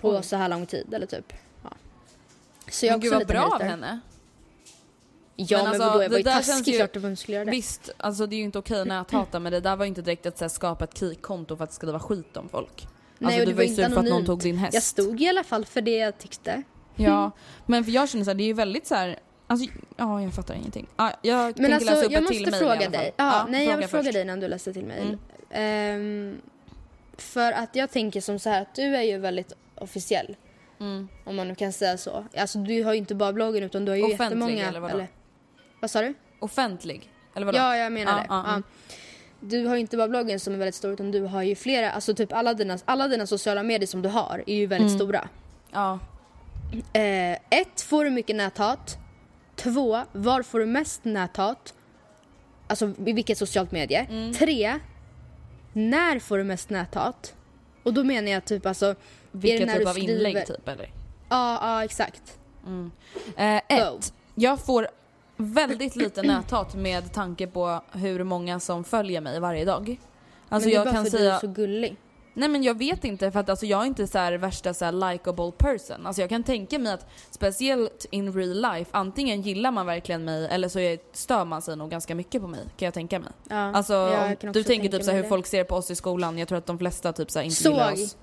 [0.00, 1.32] på så här lång tid eller typ.
[1.62, 1.70] Ja.
[2.70, 4.00] Så jag men gud vad bra av henne.
[5.36, 7.50] Ja Men men, alltså, vadå jag var ju taskig ju- klart att skulle göra det.
[7.50, 10.26] Visst, alltså det är ju inte okej näthata men det där var ju inte direkt
[10.26, 12.86] att så här, skapa ett kik-konto för att skriva skit om folk.
[13.18, 14.74] Nej, alltså och det var ju sur för att någon tog din häst.
[14.74, 16.62] Jag stod i alla fall för det jag tyckte.
[16.96, 17.30] Ja,
[17.66, 19.18] men för jag känner såhär, det är ju väldigt så här.
[19.46, 20.86] Alltså, ja jag fattar ingenting.
[20.96, 23.14] Ja, jag Men tänker alltså läsa upp jag ett till måste i fråga dig.
[23.16, 25.18] Ja, nej jag vill fråga dig innan du läser till mejl.
[25.50, 26.30] Mm.
[26.30, 26.40] Ehm,
[27.16, 30.36] för att jag tänker som så här att du är ju väldigt officiell.
[30.80, 31.08] Mm.
[31.24, 32.24] Om man nu kan säga så.
[32.36, 34.68] Alltså du har ju inte bara bloggen utan du har ju Offentlig, jättemånga.
[34.68, 35.06] eller vadå?
[35.82, 36.14] Vad sa du?
[36.40, 37.10] Offentlig?
[37.34, 37.58] Eller vadå?
[37.58, 38.26] Ja, jag menar det.
[38.28, 38.48] Ja.
[38.48, 38.62] mm.
[39.40, 41.90] Du har ju inte bara bloggen som är väldigt stor utan du har ju flera,
[41.90, 44.98] alltså typ alla dina, alla dina sociala medier som du har är ju väldigt Mm.
[44.98, 45.28] stora.
[45.72, 45.98] Ja.
[46.92, 48.96] Eh, ett, får du mycket näthat?
[49.56, 51.74] Två, var får du mest näthat?
[52.66, 54.06] Alltså i vilket socialt medie?
[54.10, 54.32] Mm.
[54.32, 54.78] Tre,
[55.72, 57.34] när får du mest näthat?
[57.82, 58.94] Och då menar jag typ alltså...
[59.32, 60.90] Vilken typ av skriver- inlägg typ eller?
[61.28, 62.38] Ja, ja exakt.
[63.36, 63.96] Eh, Go.
[63.98, 64.88] ett, jag får
[65.42, 70.00] väldigt lite näthat med tanke på hur många som följer mig varje dag.
[70.48, 71.30] Alltså Men det är jag bara kan för säga...
[71.30, 71.96] du är så gullig.
[72.34, 74.84] Nej men jag vet inte för att alltså, jag är inte så här värsta så
[74.84, 76.06] här likable person.
[76.06, 80.48] Alltså jag kan tänka mig att speciellt in real life, antingen gillar man verkligen mig
[80.50, 83.30] eller så är, stör man sig nog ganska mycket på mig kan jag tänka mig.
[83.48, 83.56] Ja.
[83.56, 85.90] Alltså Ja, om jag kan du tänker typ så här hur folk ser på oss
[85.90, 87.72] i skolan, jag tror att de flesta typ så här inte Såg.
[87.72, 88.16] gillar oss.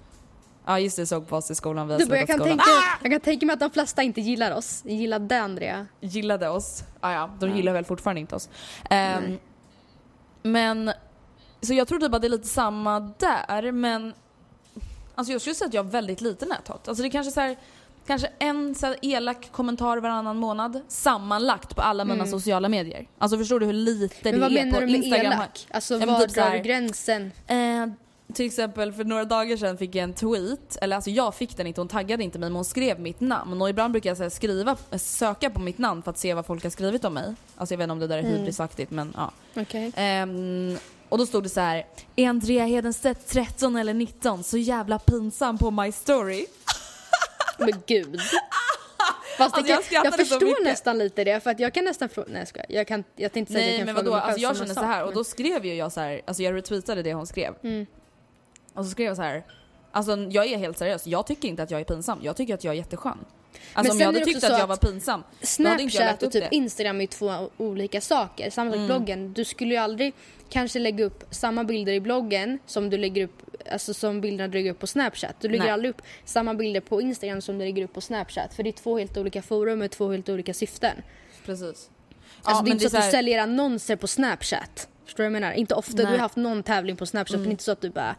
[0.69, 2.57] Ja just det, såg på oss i skolan, vi har Du, jag, kan skolan.
[2.57, 4.81] tänka, jag kan tänka mig att de flesta inte gillar oss.
[4.85, 5.87] Gillade Andrea.
[5.99, 6.83] gillade oss.
[6.99, 8.49] Ah, ja, de gillar väl fortfarande inte oss.
[8.89, 9.37] Ehm,
[10.43, 10.91] men,
[11.61, 14.13] så jag tror typ att det är lite samma där, men
[15.15, 16.87] alltså jag skulle säga att jag har väldigt lite näthat.
[16.87, 17.57] Alltså det är kanske så här,
[18.07, 23.07] kanske en så elak kommentar varannan månad sammanlagt på alla mina sociala medier.
[23.17, 24.39] Alltså förstår du hur lite Mm.
[24.39, 25.33] Men det vad är menar på du med Instagram?
[25.33, 25.67] elak?
[25.71, 27.31] Alltså Ja, men var typ drar du gränsen?
[27.47, 27.85] Eh,
[28.33, 31.67] till exempel för några dagar sedan fick jag en tweet, eller alltså jag fick den
[31.67, 34.23] inte, hon taggade inte mig men hon skrev mitt namn och ibland brukar jag så
[34.23, 37.35] här, skriva, söka på mitt namn för att se vad folk har skrivit om mig.
[37.57, 39.31] Alltså jag vet inte om det där är hybrisaktigt men ja.
[39.55, 39.91] Okej.
[39.95, 40.77] Ehm,
[41.09, 44.43] och då stod det så här: är Andrea Hedenstedt 13 eller 19?
[44.43, 46.45] Så jävla pinsam på my story.
[47.59, 48.19] Men gud.
[49.37, 52.27] Fast Alltså, jag jag så förstår nästan lite det för att jag kan nästan fråga,
[52.31, 52.65] nej jag skojar.
[52.69, 54.81] Jag, kan, jag tänkte säga att Nej jag kan men vadå, alltså jag känner så
[54.81, 57.53] här och då skrev ju jag så här, alltså jag retweetade det hon skrev.
[57.63, 57.85] Mm.
[58.79, 59.43] Och så skrev jag så här.
[59.91, 62.63] Alltså jag är helt seriös, jag tycker inte att jag är pinsam, jag tycker att
[62.63, 63.17] jag är jätteskön.
[63.73, 66.47] Alltså om sen jag hade tyckt att så jag var pinsam, Snapchat och typ det.
[66.47, 66.63] Mm.
[66.63, 68.49] Instagram är ju två olika saker.
[68.49, 69.33] Samma sak bloggen.
[69.33, 70.13] Du skulle ju aldrig
[70.49, 74.53] kanske lägga upp samma bilder i bloggen som du lägger upp, alltså som bilderna du
[74.53, 75.35] lägger upp på Snapchat.
[75.41, 75.71] Du lägger Nej.
[75.71, 78.53] aldrig upp samma bilder på Instagram som du lägger upp på Snapchat.
[78.53, 80.95] För det är två helt olika forum med två helt olika syften.
[81.45, 81.67] Precis.
[81.67, 81.89] Alltså
[82.43, 84.87] det är men inte så är att så du säljer annonser på Snapchat.
[85.05, 85.53] Förstår du vad jag menar?
[85.53, 85.91] Inte ofta.
[85.91, 86.05] Du Nej.
[86.05, 86.19] Mm.
[86.19, 88.15] har haft någon tävling på Snapchat men det är inte så att du bara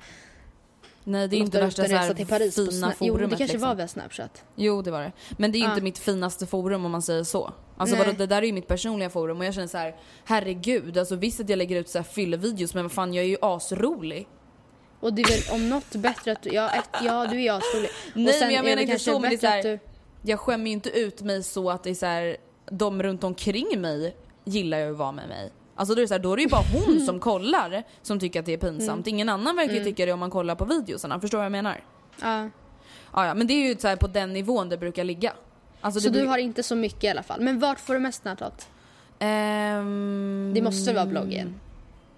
[1.05, 3.53] Nej det är inte värsta så här till Paris fina Snap- Jo forumet det kanske
[3.55, 3.69] liksom.
[3.69, 4.45] var via Snapchat.
[4.57, 5.13] Jo det var det.
[5.39, 5.71] Men det är Ja.
[5.71, 7.53] inte mitt finaste forum om man säger så.
[7.77, 10.99] Alltså vadå, det där är ju mitt personliga forum och jag känner så här: herregud,
[10.99, 13.37] alltså visst att jag lägger ut så här fyllevideos men vad fan jag är ju
[13.43, 14.29] asrolig.
[15.01, 17.91] Och det är väl om något bättre att du, ja, ett, ja du är asrolig.
[18.15, 19.79] Nej, men jag menar inte så, men det är här- du
[20.23, 22.37] Jag skämmer ju inte ut mig så att det är så här,
[22.71, 25.51] de runt omkring mig gillar ju att vara med mig.
[25.81, 28.19] Alltså då är det, så här, då är det ju bara hon som kollar som
[28.21, 29.07] tycker att det är pinsamt.
[29.07, 29.15] Mm.
[29.15, 31.21] Ingen annan verkar ju tycka det om man kollar på videosarna.
[31.21, 31.81] Förstår du vad jag menar?
[32.23, 32.49] Ja.
[33.13, 35.33] Ja, ja men det är ju så här på den nivån det brukar ligga.
[35.81, 37.41] Alltså, Så det du har inte så mycket i alla fall.
[37.41, 38.69] Men vart får du mest näthat?
[39.19, 41.61] Ehm, Det måste vara bloggen.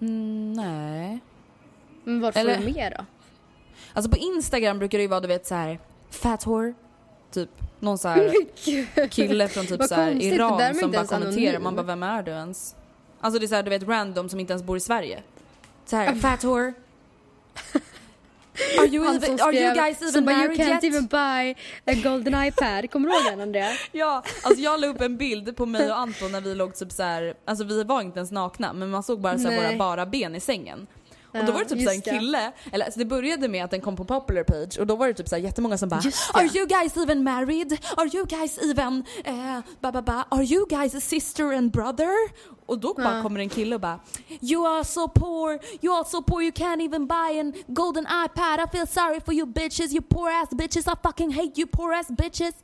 [0.01, 1.19] Mm, nej.
[2.03, 3.05] Men vart får Eller- du mer då?
[3.93, 6.73] Alltså på Instagram brukar det ju vara du vet så här fat whore.
[7.31, 7.49] Typ
[7.79, 8.31] någon så här
[9.09, 11.59] kille från typ så här Iran som bara kommenterar.
[11.59, 12.75] Man bara vem är du ens?
[13.23, 15.23] Alltså det är så här, du vet random som inte ens bor i Sverige.
[15.85, 16.73] Så här fat whore.
[18.79, 20.83] Are you, even, are you guys even bara, you married can't yet?
[20.83, 21.55] even buy
[21.85, 22.91] a golden iPad.
[22.91, 23.69] Kommer du ihåg den Andrea?
[23.91, 26.91] Ja, alltså jag la upp en bild på mig och Anton när vi låg typ
[26.91, 30.05] så här, alltså vi var inte ens nakna men man såg bara så våra bara
[30.05, 30.87] ben i sängen.
[31.33, 33.71] Och då var det typ så här en kille, eller alltså det började med att
[33.71, 36.01] den kom på popular page och då var det typ så här jättemånga som bara.
[36.33, 37.77] Are you guys even married?
[37.97, 40.25] Are you guys even, eh, ba, ba, ba.
[40.29, 42.13] Are you guys a sister and brother?
[42.65, 43.99] Och då bara kommer en kille och bara
[44.41, 48.59] You are so poor, you are so poor you can't even buy an golden iPad
[48.59, 51.93] I feel sorry for you bitches, you poor ass bitches I fucking hate you poor
[51.93, 52.55] ass bitches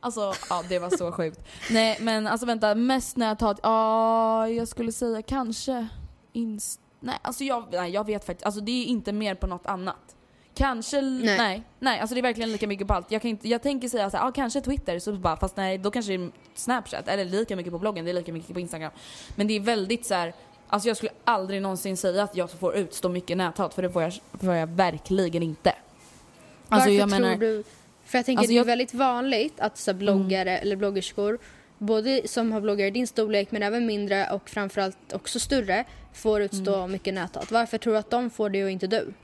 [0.00, 1.40] Alltså ja det var så sjukt.
[1.70, 5.88] Nej men alltså vänta, mest när jag tar ja jag skulle säga kanske
[6.32, 6.79] inst...
[7.00, 10.16] Nej alltså jag, nej, jag vet faktiskt, alltså det är inte mer på något annat.
[10.54, 11.36] Kanske, nej.
[11.38, 11.62] Nej.
[11.78, 12.00] nej.
[12.00, 13.10] alltså det är verkligen lika mycket på allt.
[13.10, 15.90] Jag, kan inte, jag tänker säga såhär, ja kanske Twitter, så bara, fast nej då
[15.90, 18.92] kanske det är Snapchat, eller lika mycket på bloggen, det är lika mycket på Instagram.
[19.36, 20.34] Men det är väldigt så här.
[20.68, 24.02] alltså jag skulle aldrig någonsin säga att jag får utstå mycket näthat, för det får
[24.02, 25.70] jag, får jag verkligen inte.
[25.70, 27.64] Alltså Varför jag tror menar, du?
[28.04, 28.66] För jag tänker Alltså, det är jag- Mm.
[28.78, 31.38] väldigt vanligt att så här, bloggare eller bloggerskor
[31.78, 36.40] både som har bloggar i din storlek men även mindre och framförallt också större får
[36.42, 36.92] utstå Mm.
[36.92, 37.50] mycket näthat.
[37.50, 39.14] Varför tror du att de får det och inte du?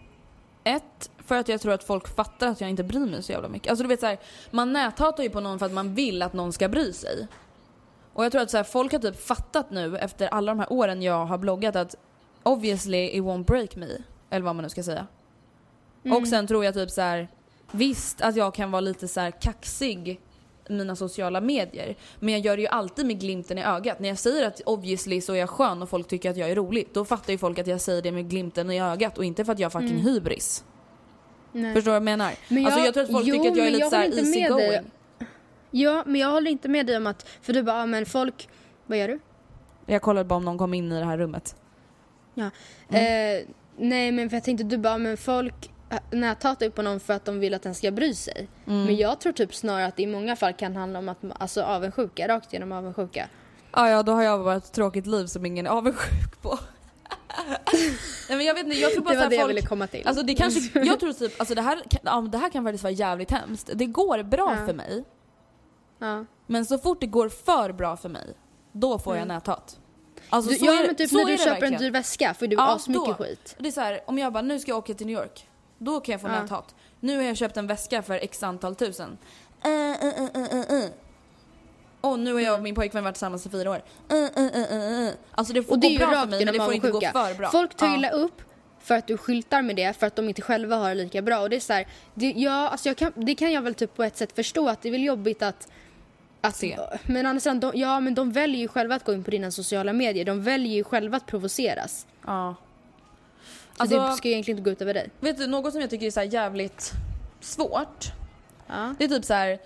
[0.65, 3.49] Ett, för att jag tror att folk fattar att jag inte bryr mig så jävla
[3.49, 3.71] mycket.
[3.71, 4.19] Alltså du vet så här,
[4.51, 7.27] man näthatar ju på någon för att man vill att någon ska bry sig.
[8.13, 10.73] Och jag tror att så här, folk har typ fattat nu efter alla de här
[10.73, 11.95] åren jag har bloggat att
[12.43, 13.89] obviously it won't break me.
[14.31, 15.07] Eller vad man nu ska säga.
[16.21, 17.29] Och sen tror jag typ så här,
[17.73, 20.21] visst att jag kan vara lite så här kaxig
[20.69, 21.97] mina sociala medier.
[22.21, 24.01] Men jag gör det ju alltid med glimten i ögat.
[24.01, 26.55] När jag säger att obviously så är jag skön och folk tycker att jag är
[26.55, 26.89] rolig.
[26.93, 29.53] Då fattar ju folk att jag säger det med glimten i ögat och inte för
[29.53, 30.65] att jag har fucking hybris.
[31.53, 31.75] Nej.
[31.75, 32.33] Förstår du vad jag menar?
[32.49, 34.05] Men alltså jag- jag tror att folk jo, tycker att jag är lite jag såhär
[34.07, 34.69] easy med dig.
[34.69, 34.91] going.
[35.71, 38.49] Ja, men jag håller inte med dig om att, för du bara, ja, men folk,
[38.87, 39.19] vad gör du?
[39.87, 41.57] Jag kollade bara om någon kom in i det här rummet.
[42.35, 42.51] Ja.
[42.89, 43.37] Mm.
[43.43, 43.49] Eh,
[43.79, 45.71] nej men för jag tänkte du bara, men folk
[46.11, 48.49] näthatar ju på någon för att de vill att den ska bry sig.
[48.67, 48.85] Mm.
[48.85, 51.63] Men jag tror typ snarare att det i många fall kan handla om att, alltså
[51.63, 53.29] avundsjuka, rakt igenom avundsjuka.
[53.73, 56.59] Ja, ja, då har jag bara ett tråkigt liv som ingen är avundsjuk på.
[58.29, 59.57] Nej men jag vet inte, jag tror bara Det var det jag folk...
[59.57, 60.07] ville komma till.
[60.07, 62.93] Alltså det kanske, jag tror typ, alltså det här, ja, det här kan faktiskt vara
[62.93, 63.71] jävligt hemskt.
[63.75, 64.67] Det går bra Ja.
[64.67, 65.05] för mig,
[65.99, 66.25] ja.
[66.47, 68.35] men så fort det går för bra för mig,
[68.73, 69.79] då får jag näthat.
[70.29, 71.75] Alltså Du, så ja är men typ så när är du köper verkligen.
[71.75, 73.57] en dyr väska får du Ja, asmycket skit.
[73.59, 76.01] Det är så här, om jag bara nu ska jag åka till New York, då
[76.01, 76.43] kan jag få Ja.
[76.43, 76.75] näthat.
[77.01, 79.19] Nu har jag köpt en väska för x antal tusen.
[79.67, 79.73] Uh,
[80.07, 80.91] uh, uh.
[82.01, 83.83] Och nu har jag och min pojkvän varit tillsammans i fyra år.
[85.31, 87.13] Alltså det får Och det gå bra för mig men det får inte gå avundsjuka.
[87.13, 87.51] för bra.
[87.51, 88.43] Folk tar illa upp
[88.81, 91.39] för att du skyltar med det för att de inte själva har det lika bra.
[91.39, 93.97] Och det är så här, det, ja, alltså jag kan, det kan jag väl typ
[93.97, 95.69] på ett sätt förstå att det är väl jobbigt att
[96.41, 96.79] att, Se.
[97.07, 99.51] men andra sidan, de, ja men de väljer ju själva att gå in på dina
[99.51, 100.25] sociala medier.
[100.25, 102.07] De väljer ju själva att provoceras.
[102.27, 102.55] Ja.
[103.79, 105.11] Alltså- det ska ju egentligen inte gå ut över dig.
[105.21, 106.93] Vet du, något som jag tycker är så här jävligt
[107.41, 108.13] svårt.
[108.67, 108.95] Ja.
[108.99, 109.59] Det är typ så här.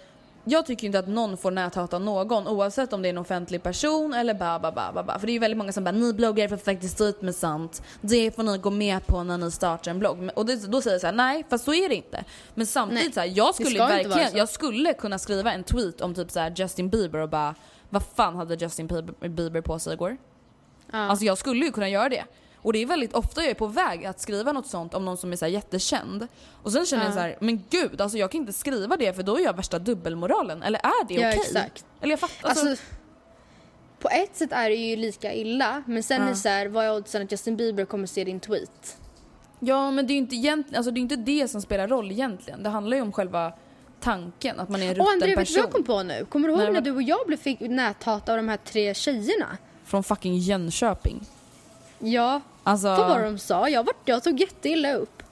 [0.45, 4.15] Jag tycker inte att någon får näthata någon oavsett om det är en offentlig person
[4.15, 5.19] eller ba ba ba ba ba.
[5.19, 7.35] För det är ju väldigt många som bara ni bloggare får faktiskt stå ut med
[7.35, 7.83] sånt.
[8.01, 10.31] Det får ni gå med på när ni startar en blogg.
[10.35, 12.25] Och det, då säger jag så här: nej fast så är det inte.
[12.55, 14.39] Men samtidigt Nej, så här, jag skulle verkligen, så.
[14.39, 17.55] jag skulle kunna skriva en tweet om typ så här Justin Bieber och bara
[17.91, 18.87] vad fan hade Justin
[19.21, 20.17] Bieber på sig igår?
[20.93, 20.99] Ja.
[20.99, 22.25] Alltså jag skulle ju kunna göra det.
[22.63, 25.17] Och det är väldigt ofta jag är på väg att skriva något sånt om någon
[25.17, 26.29] som är så jättekänd.
[26.63, 27.15] Och sen känner jag Ja.
[27.15, 29.79] så här, men gud alltså jag kan inte skriva det för då är jag värsta
[29.79, 30.63] dubbelmoralen.
[30.63, 31.41] Eller är det Ja, okej?
[31.41, 31.85] exakt.
[32.01, 32.49] Eller jag fattar.
[32.49, 32.85] Alltså, Alltså,
[33.99, 36.27] på ett sätt är det ju lika illa, men sen Ja.
[36.27, 38.97] är det så här, vad är oddsen att Justin Bieber kommer se din tweet?
[39.63, 42.11] ja men det är ju inte, egent, alltså, det är inte det som spelar roll
[42.11, 42.63] egentligen.
[42.63, 43.53] Det handlar ju om själva
[44.01, 46.27] tanken, att man är en Och rutten André, vet du vad jag kom på nu?
[46.29, 48.95] Kommer du ihåg när vad- du och jag blev fick näthat av de här tre
[48.95, 49.57] tjejerna?
[49.85, 51.21] Från fucking Jönköping.
[51.99, 52.89] Ja, Alltså...
[52.89, 53.69] vad var det de sa?
[53.69, 55.23] Jag, var, jag tog jätteilla upp.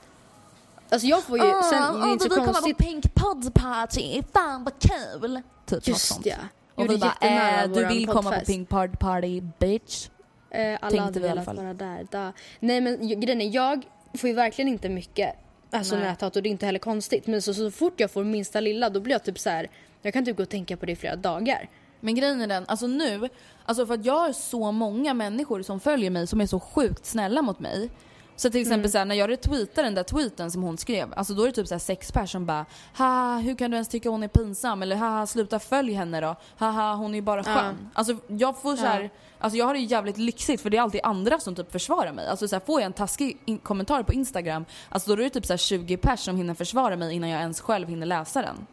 [0.91, 2.79] Alltså jag får ju, Ah, sen, det är inte så konstigt.
[2.79, 5.41] Pink Pod Party, fan vad kul!
[5.67, 6.27] Typ Just sånt.
[6.27, 6.37] ja.
[6.75, 8.45] Och Gjorde vi bara, äh, du vill komma på.
[8.45, 10.09] Pink Pod Party bitch.
[10.51, 11.57] Eh, alla Tänkte hade vi i alla velat fall.
[11.57, 12.07] vara där.
[12.11, 12.33] Da.
[12.61, 15.35] Nej men grejen är, jag får ju verkligen inte mycket
[15.71, 16.05] alltså, Nej.
[16.05, 17.27] näthat och det är inte heller konstigt.
[17.27, 19.69] Men så, så fort jag får minsta lilla då blir jag typ så här.
[20.03, 21.69] jag kan typ gå och tänka på det i flera dagar.
[22.01, 23.29] Men grejen är den, alltså nu,
[23.65, 27.07] alltså för att jag har så många människor som följer mig som är så sjukt
[27.07, 27.91] snälla mot mig.
[28.37, 31.35] Så till exempel så här, när jag retweetar den där tweeten som hon skrev, alltså
[31.35, 33.89] då är det typ så här sex personer som bara Haha, hur kan du ens
[33.89, 34.83] tycka hon är pinsam?
[34.83, 36.37] Eller haha, sluta följ henne då.
[36.57, 37.91] Haha, hon är ju bara skön.
[37.95, 40.83] Alltså jag får så här, alltså jag har det ju jävligt lyxigt för det är
[40.83, 42.27] alltid andra som typ försvarar mig.
[42.29, 45.47] Alltså så här, får jag en taskig kommentar på Instagram, alltså då är det typ
[45.47, 48.67] så här 20 pers som hinner försvara mig innan jag ens själv hinner läsa den.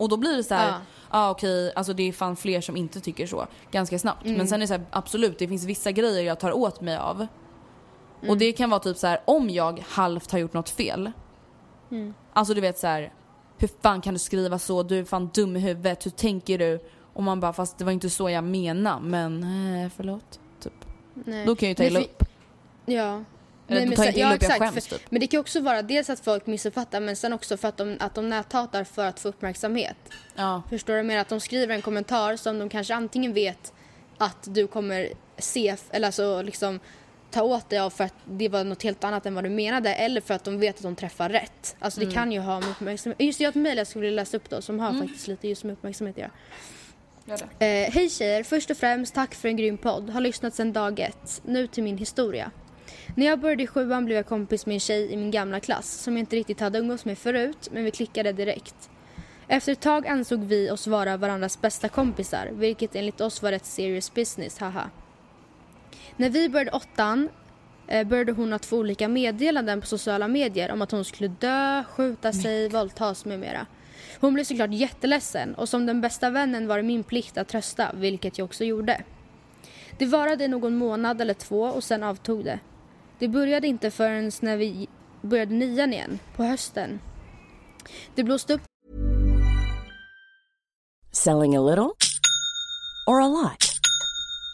[0.00, 0.78] Och då blir det så här, Ja.
[1.08, 4.24] ah, okej, alltså det är fan fler som inte tycker så ganska snabbt.
[4.24, 6.96] Men sen är det så här, absolut, det finns vissa grejer jag tar åt mig
[6.96, 7.26] av.
[8.28, 11.12] Och det kan vara typ så här om jag halvt har gjort något fel.
[12.32, 13.12] Alltså du vet så här,
[13.58, 14.82] hur fan kan du skriva så?
[14.82, 16.80] Du är fan dum i huvudet, hur tänker du?
[17.12, 19.42] Och man bara, fast det var inte så jag menade, men
[19.84, 20.40] eh, förlåt.
[20.60, 20.72] Typ.
[21.14, 21.46] Nej.
[21.46, 22.24] Då kan jag ju ta illa upp.
[22.86, 23.24] Ja.
[23.76, 25.00] Jag inte illa upp, jag skäms typ.
[25.10, 27.96] Men det kan också vara dels att folk missuppfattar men sen också för att de,
[28.00, 29.96] att de näthatar för att få uppmärksamhet.
[30.36, 30.62] Ja.
[30.70, 31.02] Förstår du?
[31.02, 33.72] Med att de skriver en kommentar som de kanske antingen vet
[34.18, 36.80] att du kommer se, eller alltså liksom
[37.30, 39.94] ta åt dig av för att det var något helt annat än vad du menade
[39.94, 41.76] eller för att de vet att de träffar rätt.
[41.78, 42.08] Alltså Mm.
[42.08, 43.20] det kan ju ha med uppmärksamhet.
[43.20, 45.48] Just det, jag har ett mejl jag skulle läsa upp då som har faktiskt lite
[45.48, 46.30] just med uppmärksamhet att göra.
[47.58, 50.10] Eh, Hej tjejer, först och främst tack för en grym podd.
[50.10, 51.40] Har lyssnat sedan dag ett.
[51.44, 52.50] Nu till min historia.
[53.14, 55.90] När jag började i sjuan blev jag kompis med en tjej i min gamla klass
[55.90, 58.90] som jag inte riktigt hade umgåtts med förut men vi klickade direkt.
[59.48, 63.66] Efter ett tag ansåg vi oss vara varandras bästa kompisar vilket enligt oss var ett
[63.66, 64.90] serious business, haha.
[66.16, 67.28] När vi började åttan
[67.88, 71.84] eh, började hon att få olika meddelanden på sociala medier om att hon skulle dö,
[71.84, 73.66] skjuta sig, våldtas med mera.
[74.20, 77.90] Hon blev såklart jätteledsen och som den bästa vännen var det min plikt att trösta,
[77.94, 79.02] vilket jag också gjorde.
[79.98, 82.58] Det varade någon månad eller två och sen avtog det.
[83.20, 84.88] Det började inte förrän när vi
[85.22, 87.00] började nian igen, på hösten.
[88.14, 88.60] Det blåste upp
[91.12, 91.96] Selling a little
[93.06, 93.80] or a lot?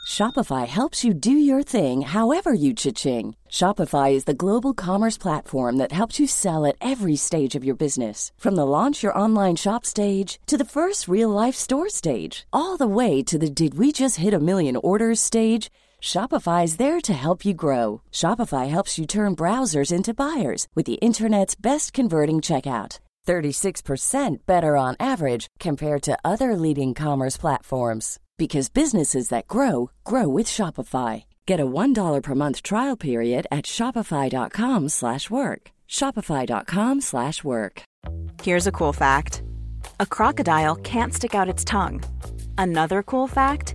[0.09, 3.37] Shopify helps you do your thing however you cha-ching.
[3.50, 7.76] Shopify is the global commerce platform that helps you sell at every stage of your
[7.76, 8.33] business.
[8.38, 12.76] From the launch your online shop stage to the first real life store stage, all
[12.76, 15.70] the way to the did we just hit a million orders stage.
[16.07, 18.01] Shopify is there to help you grow.
[18.12, 23.01] Shopify helps you turn browsers into buyers with the internet's best converting checkout.
[23.27, 30.29] 36% better on average compared to other leading commerce platforms because businesses that grow grow
[30.29, 31.25] with Shopify.
[31.45, 35.62] Get a $1 per month trial period at shopify.com/work.
[35.88, 37.75] shopify.com/work.
[38.42, 39.42] Here's a cool fact
[39.99, 42.03] a crocodile can't stick out its tongue.
[42.59, 43.75] Another cool fact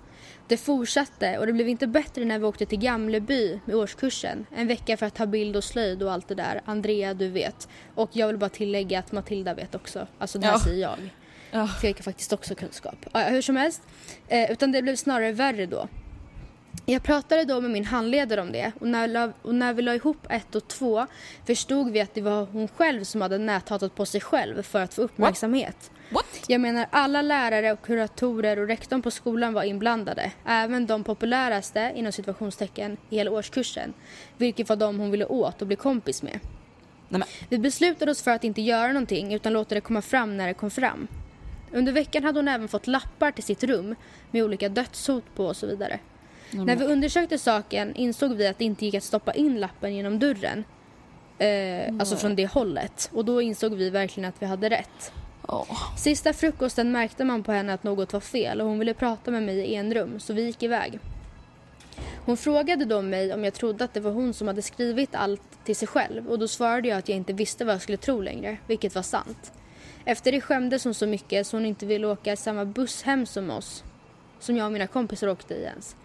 [0.51, 4.45] Det fortsatte och det blev inte bättre när vi åkte till Gamleby med årskursen.
[4.55, 6.61] En vecka för att ta bild och slöjd och allt det där.
[6.65, 7.67] Andrea, du vet.
[7.95, 10.07] Och jag vill bara tillägga att Matilda vet också.
[10.17, 10.59] Alltså det här Ja.
[10.59, 10.97] säger jag.
[11.51, 11.69] Ja.
[11.81, 12.95] Jag har faktiskt också kunskap.
[13.13, 13.81] Ja, hur som helst.
[14.27, 15.87] Eh, utan det blev snarare värre då.
[16.85, 19.95] Jag pratade då med min handledare om det och när, la, och när vi la
[19.95, 21.07] ihop ett och två
[21.45, 24.93] förstod vi att det var hon själv som hade näthatat på sig själv för att
[24.93, 25.75] få uppmärksamhet.
[25.91, 25.91] What?
[26.47, 30.31] Jag menar alla lärare och kuratorer och rektorn på skolan var inblandade.
[30.45, 33.93] Även de populäraste, inom situationstecken, i hela årskursen.
[34.37, 36.39] Vilket var de hon ville åt och bli kompis med.
[37.09, 37.23] Nej, men.
[37.49, 40.53] Vi beslutade oss för att inte göra någonting utan låta det komma fram när det
[40.53, 41.07] kom fram.
[41.71, 43.95] Under veckan hade hon även fått lappar till sitt rum
[44.31, 45.99] med olika dödshot på och så vidare.
[46.51, 50.19] När vi undersökte saken insåg vi att det inte gick att stoppa in lappen genom
[50.19, 50.63] dörren.
[51.37, 53.09] Eh, alltså från det hållet.
[53.13, 55.13] Och då insåg vi verkligen att vi hade rätt.
[55.51, 55.97] Oh.
[55.97, 59.43] Sista frukosten märkte man på henne att något var fel och hon ville prata med
[59.43, 60.99] mig i enrum så vi gick iväg.
[62.25, 65.41] Hon frågade då mig om jag trodde att det var hon som hade skrivit allt
[65.65, 68.21] till sig själv och då svarade jag att jag inte visste vad jag skulle tro
[68.21, 69.51] längre, vilket var sant.
[70.05, 73.25] Efter det skämdes hon så mycket så hon inte ville åka i samma buss hem
[73.25, 73.83] som oss,
[74.39, 75.95] som jag och mina kompisar åkte i ens.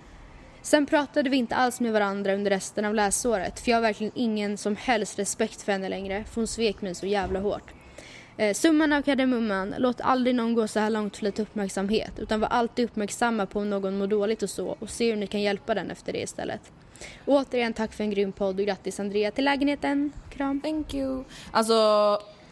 [0.62, 4.12] Sen pratade vi inte alls med varandra under resten av läsåret för jag har verkligen
[4.14, 7.75] ingen som helst respekt för henne längre för hon svek mig så jävla hårt.
[8.38, 12.40] Eh, summan av kardemumman, låt aldrig någon gå så här långt för lite uppmärksamhet utan
[12.40, 15.40] var alltid uppmärksamma på om någon mår dåligt och så och se hur ni kan
[15.40, 16.60] hjälpa den efter det istället.
[17.26, 20.12] Återigen tack för en grym podd och grattis Andrea till lägenheten.
[20.30, 20.60] Kram.
[20.60, 21.24] Thank you.
[21.50, 21.74] Alltså,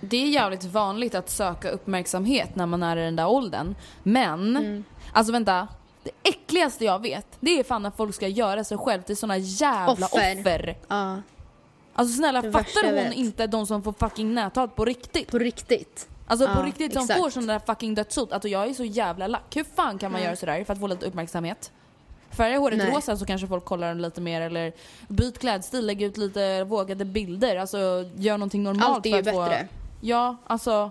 [0.00, 3.74] det är jävligt vanligt att söka uppmärksamhet när man är i den där åldern.
[4.02, 4.84] Men, Mm.
[5.12, 5.68] alltså vänta.
[6.02, 9.36] Det äckligaste jag vet, det är fan att folk ska göra sig själv till såna
[9.38, 10.38] jävla Offer.
[10.40, 10.76] offer.
[10.88, 11.16] Ja,
[11.94, 13.14] Alltså snälla, Det fattar hon vet.
[13.14, 15.30] inte de som får fucking näthat på riktigt?
[15.30, 16.08] på riktigt.
[16.26, 17.20] Alltså på Ja, riktigt som exakt.
[17.20, 18.32] får sån där fucking dödshot.
[18.32, 19.56] Alltså jag är så jävla lack.
[19.56, 21.72] Hur fan kan man göra sådär för att få lite uppmärksamhet?
[22.30, 22.90] Färga håret Nej.
[22.90, 24.72] rosa så kanske folk kollar den lite mer eller
[25.08, 27.56] byt klädstil, lägg ut lite vågade bilder.
[27.56, 29.66] Alltså gör någonting normalt Allt är ju för att bättre.
[29.70, 29.74] Få...
[30.00, 30.90] Ja, alltså.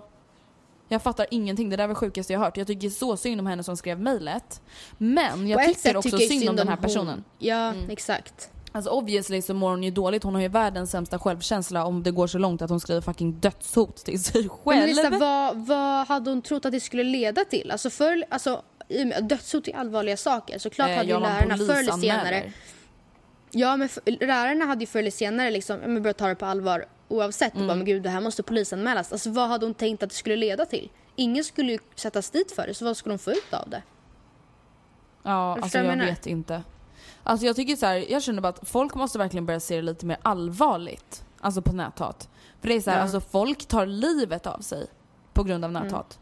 [0.88, 1.70] Jag fattar ingenting.
[1.70, 2.56] Det där var sjukaste jag hört.
[2.56, 4.62] Jag tycker så synd om henne som skrev mejlet.
[4.98, 6.82] Men jag På tycker också tycker jag synd om den här hon.
[6.82, 7.12] personen.
[7.12, 7.24] Mm.
[7.38, 8.50] Ja, exakt.
[8.76, 10.22] Alltså obviously så mår hon ju dåligt.
[10.22, 13.32] Hon har ju världens sämsta självkänsla om det går så långt att hon skriver fucking
[13.32, 14.86] dödshot till sig Men själv.
[14.86, 17.70] Lisa, vad, vad hade hon trott att det skulle leda till?
[17.70, 18.62] Alltså, för, alltså
[19.16, 20.58] och dödshot är allvarliga saker.
[20.58, 22.52] Så klart Eh, hade ju lärarna förr eller senare
[23.50, 26.46] Ja men för, lärarna hade ju förr eller senare liksom, men börjat ta det på
[26.46, 27.52] allvar oavsett.
[27.52, 27.68] Och Mm.
[27.68, 29.12] bara, men gud det här måste polisanmälas.
[29.12, 30.90] Alltså vad hade hon tänkt att det skulle leda till?
[31.16, 33.82] Ingen skulle ju sättas dit för det, så vad skulle hon få ut av det?
[35.22, 36.62] Ja, Förstår alltså jag jag vet inte.
[37.26, 39.82] Alltså jag tycker så här, jag känner bara att folk måste verkligen börja se det
[39.82, 41.24] lite mer allvarligt.
[41.40, 42.28] Alltså på näthat.
[42.60, 43.02] För det är så här, Ja.
[43.02, 44.86] alltså folk tar livet av sig
[45.32, 45.82] på grund av Mm.
[45.82, 46.18] näthat.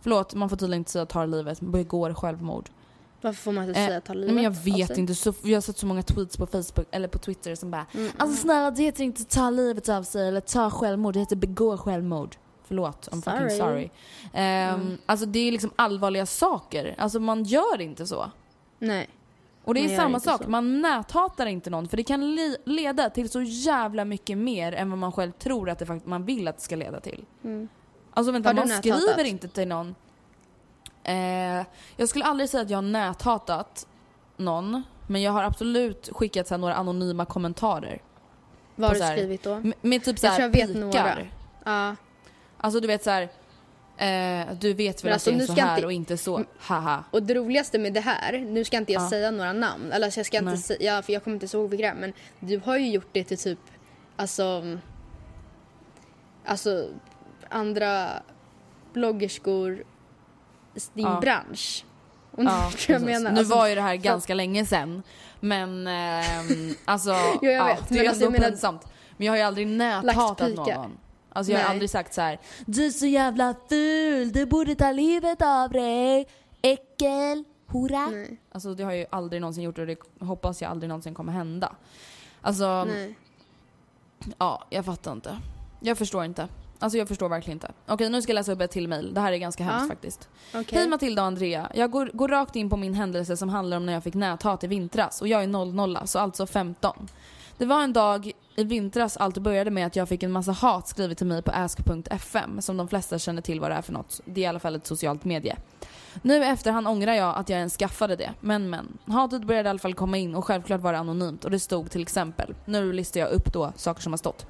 [0.00, 2.68] Förlåt, man får tydligen inte säga tar livet, begår självmord.
[3.20, 5.60] Varför får man inte Eh, säga ta livet men jag vet inte, så, jag har
[5.60, 8.82] sett så många tweets på Facebook eller på Twitter som bara Mm, Alltså snälla det
[8.82, 12.36] heter inte ta livet av sig eller ta självmord, det heter begå självmord.
[12.64, 13.58] Förlåt, I'm fucking Sorry.
[13.58, 13.90] sorry.
[14.32, 18.30] Ehm, Alltså det är liksom allvarliga saker, alltså man gör inte så.
[18.78, 19.08] Nej.
[19.66, 20.50] Och det är gör samma sak, så.
[20.50, 24.98] man näthatar inte någon för det kan leda till så jävla mycket mer än vad
[24.98, 27.24] man själv tror att det man vill att det ska leda till.
[27.44, 27.68] Mm.
[28.12, 29.02] Alltså vänta, man näthatat?
[29.02, 29.94] skriver inte till någon.
[31.04, 33.86] Eh, jag skulle aldrig säga att jag har näthatat
[34.36, 38.02] någon, men jag har absolut skickat så några anonyma kommentarer.
[38.76, 39.52] Vad har du här- skrivit då?
[39.52, 40.80] M- med typ så Jag här tror jag vet pikar.
[41.04, 41.26] några.
[41.64, 41.96] Ja.
[42.58, 43.28] Alltså du vet så här.
[43.98, 46.44] Eh, du vet väl Men att alltså, det är så här inte- och inte så.
[46.58, 47.04] Haha.
[47.10, 49.10] Och det roligaste med det här, nu ska inte jag Ja.
[49.10, 50.58] säga några namn, eller alltså jag ska inte Nej.
[50.58, 53.24] säga, ja, för jag kommer inte ihåg vilka det men du har ju gjort det
[53.24, 53.58] till typ,
[54.16, 54.62] alltså,
[56.44, 56.88] alltså
[57.48, 58.08] andra
[58.92, 59.72] bloggerskor
[60.74, 61.18] i din Ja.
[61.20, 61.84] bransch.
[62.30, 63.32] Och Ja, jag menar?
[63.32, 65.02] Nu Alltså, var ju det här ganska länge sedan.
[65.40, 67.10] Men ehm, alltså,
[67.42, 68.82] jag ja, vet, det men är alltså, ändå jag menar- pinsamt.
[69.16, 70.98] Men jag har ju aldrig näthatat någon.
[71.36, 71.72] Alltså jag har Nej.
[71.72, 72.40] aldrig sagt så här.
[72.66, 76.26] Du är så jävla ful, du borde ta livet av dig.
[76.62, 78.06] Äckel, hora.
[78.06, 78.40] Nej.
[78.52, 81.32] Alltså det har jag ju aldrig någonsin gjort och det hoppas jag aldrig någonsin kommer
[81.32, 81.72] hända.
[82.40, 83.18] Alltså, Nej.
[84.38, 85.38] ja, jag fattar inte.
[85.80, 86.48] Jag förstår inte.
[86.78, 87.72] Alltså jag förstår verkligen inte.
[87.86, 89.14] Okej nu ska jag läsa upp ett till mail.
[89.14, 89.88] Det här är ganska hemskt Ja.
[89.88, 90.28] faktiskt.
[90.54, 90.78] Okej.
[90.78, 91.70] Hej Matilda och Andrea.
[91.74, 94.64] Jag går, går rakt in på min händelse som handlar om när jag fick näthat
[94.64, 97.08] i vintras och jag är 00 så alltså 15.
[97.58, 100.88] Det var en dag i vintras allt började med att jag fick en massa hat
[100.88, 104.20] skrivet till mig på ask.fm som de flesta känner till vad det är för något.
[104.24, 105.56] Det är i alla fall ett socialt medie.
[106.22, 108.30] Nu efterhand ångrar jag att jag ens skaffade det.
[108.40, 108.98] Men men.
[109.06, 111.90] Hatet började i alla fall komma in och självklart var det anonymt och det stod
[111.90, 114.46] till exempel, nu listar jag upp då saker som har stått.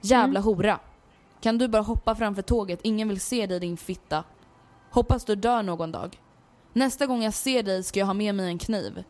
[0.00, 0.80] Jävla hora.
[1.40, 2.80] Kan du bara hoppa framför tåget?
[2.82, 4.24] Ingen vill se dig din fitta.
[4.90, 6.20] Hoppas du dör någon dag.
[6.72, 9.04] Nästa gång jag ser dig ska jag ha med mig en kniv.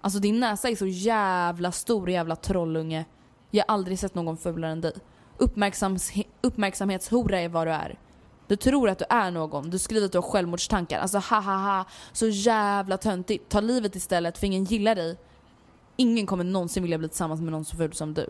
[0.00, 3.04] Alltså din näsa är så jävla stor jävla trollunge.
[3.50, 4.92] Jag har aldrig sett någon fulare än dig.
[5.36, 7.98] Uppmärksams uppmärksamhetshora är vad du är.
[8.46, 10.98] Du tror att du är någon, du skriver att du har självmordstankar.
[10.98, 13.48] Alltså ha ha ha, så jävla töntigt.
[13.48, 15.16] Ta livet istället för ingen gillar dig.
[15.96, 18.26] Ingen kommer någonsin vilja bli tillsammans med någon så ful som du.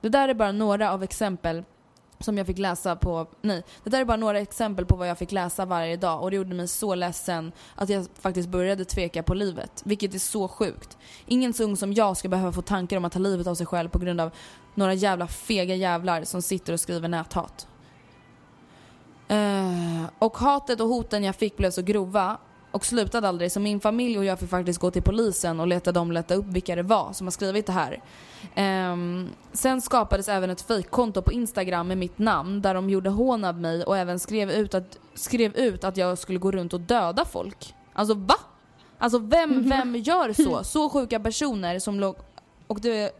[0.00, 1.64] Det där är bara några av exempel
[2.20, 5.18] som jag fick läsa på, nej, det där är bara några exempel på vad jag
[5.18, 9.22] fick läsa varje dag och det gjorde mig så ledsen att jag faktiskt började tveka
[9.22, 9.82] på livet.
[9.84, 10.98] Vilket är så sjukt.
[11.26, 13.66] Ingen så ung som jag ska behöva få tankar om att ta livet av sig
[13.66, 14.30] själv på grund av
[14.74, 17.66] några jävla fega jävlar som sitter och skriver näthat.
[19.30, 22.38] Uh, och hatet och hoten jag fick blev så grova
[22.70, 25.92] och slutade aldrig så min familj och jag fick faktiskt gå till polisen och leta
[25.92, 28.02] dem leta upp vilka det var som har skrivit det här.
[28.54, 33.44] Ehm, sen skapades även ett fejkkonto på Instagram med mitt namn där de gjorde hån
[33.44, 36.80] av mig och även skrev ut att, skrev ut att jag skulle gå runt och
[36.80, 37.74] döda folk.
[37.92, 38.36] Alltså va?
[38.98, 40.64] Alltså vem, vem gör så?
[40.64, 42.16] Så sjuka personer som låg...
[42.66, 43.10] Och det,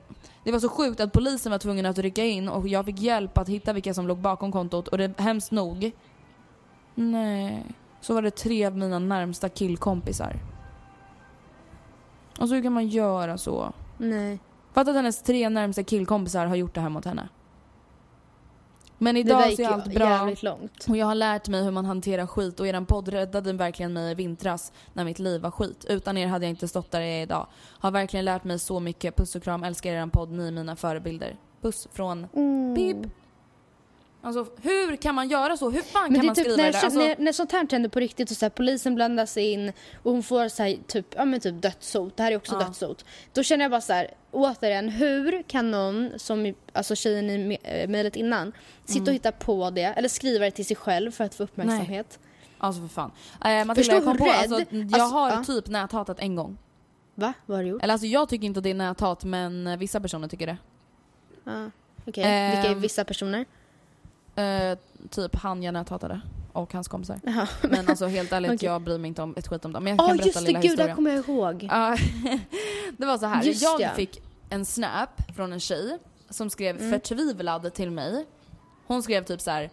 [0.45, 3.39] det var så sjukt att polisen var tvungen att rycka in och jag fick hjälp
[3.39, 5.93] att hitta vilka som låg bakom kontot och det hemskt nog
[6.95, 7.65] Nej.
[8.01, 10.37] Så var det tre av mina närmsta killkompisar.
[12.39, 13.73] Alltså hur kan man göra så?
[13.99, 14.39] Nej.
[14.73, 17.29] Fatta att hennes tre närmsta killkompisar har gjort det här mot henne.
[19.03, 20.35] Men idag så är allt bra.
[20.43, 20.87] långt.
[20.89, 24.13] Och jag har lärt mig hur man hanterar skit och eran podd räddade verkligen mig
[24.13, 25.85] i vintras när mitt liv var skit.
[25.89, 27.47] Utan er hade jag inte stått där jag är idag.
[27.79, 29.17] Har verkligen lärt mig så mycket.
[29.17, 31.37] Puss och kram, älskar eran podd, ni är mina förebilder.
[31.61, 32.75] Puss från Mm.
[32.75, 32.97] Pip.
[34.23, 35.71] Alltså hur kan man göra så?
[35.71, 36.85] Hur fan Men kan man typ skriva när, det där?
[36.85, 39.73] Alltså, när, när sånt här händer på riktigt och så här, polisen blandar sig in
[40.03, 42.67] och hon får så här, typ, ja, men typ dödshot, det här är också Ja.
[42.67, 43.05] dödshot.
[43.33, 47.89] Då känner jag bara så här, återigen, hur kan någon, som alltså tjejen i eh,
[47.89, 48.53] mejlet innan,
[48.85, 49.09] sitta Mm.
[49.09, 52.19] och hitta på det eller skriva det till sig själv för att få uppmärksamhet?
[52.59, 53.11] Alltså för fan.
[53.45, 55.45] Eh, Matilda, Förstå jag kom hur på, rädd- alltså, jag alltså, har ja.
[55.45, 56.59] typ näthatat en gång.
[57.15, 57.33] Va?
[57.47, 57.83] Vad har du gjort?
[57.83, 60.57] Eller alltså jag tycker inte att det är näthat men eh, vissa personer tycker det.
[61.45, 61.71] Ja,
[62.07, 63.45] Okej, vilka är vissa personer?
[64.37, 64.79] Eh,
[65.11, 66.21] typ han jag näthatade
[66.53, 67.21] och hans kompisar.
[67.23, 67.49] Jaha.
[67.63, 68.67] Men alltså helt ärligt, Okej.
[68.69, 69.85] jag bryr mig inte om ett skit om dem.
[69.85, 70.89] Men jag Ja kan berätta just det, lilla gud det historien.
[70.89, 71.61] här kommer jag ihåg.
[72.99, 73.43] Det var så här.
[73.43, 73.91] Just jag ja.
[73.97, 75.99] fick en snap från en tjej
[76.31, 76.91] som skrev Mm.
[76.91, 78.27] förtvivlad till mig.
[78.87, 79.71] Hon skrev typ så här.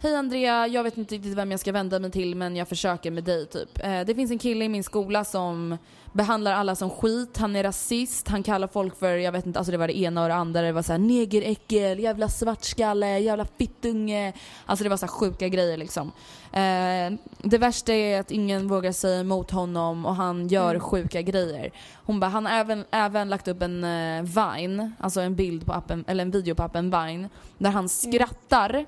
[0.00, 3.10] Hej Andrea, jag vet inte riktigt vem jag ska vända mig till men jag försöker
[3.10, 3.84] med dig typ.
[3.84, 5.78] Eh, det finns en kille i min skola som
[6.12, 9.72] behandlar alla som skit, han är rasist, han kallar folk för, jag vet inte, alltså
[9.72, 10.62] det var det ena och det andra.
[10.62, 14.32] Det var så här negeräckel, jävla svartskalle, jävla fittunge.
[14.66, 16.12] Alltså det var så här sjuka grejer liksom.
[16.52, 17.18] Eh,
[17.50, 20.80] det värsta är att ingen vågar säga emot honom och han gör Mm.
[20.80, 21.70] sjuka grejer.
[21.94, 25.72] Hon bara, han har även, även lagt upp en eh, Vine, alltså en bild på
[25.72, 27.28] appen, eller en video på appen Vine,
[27.58, 28.84] där han skrattar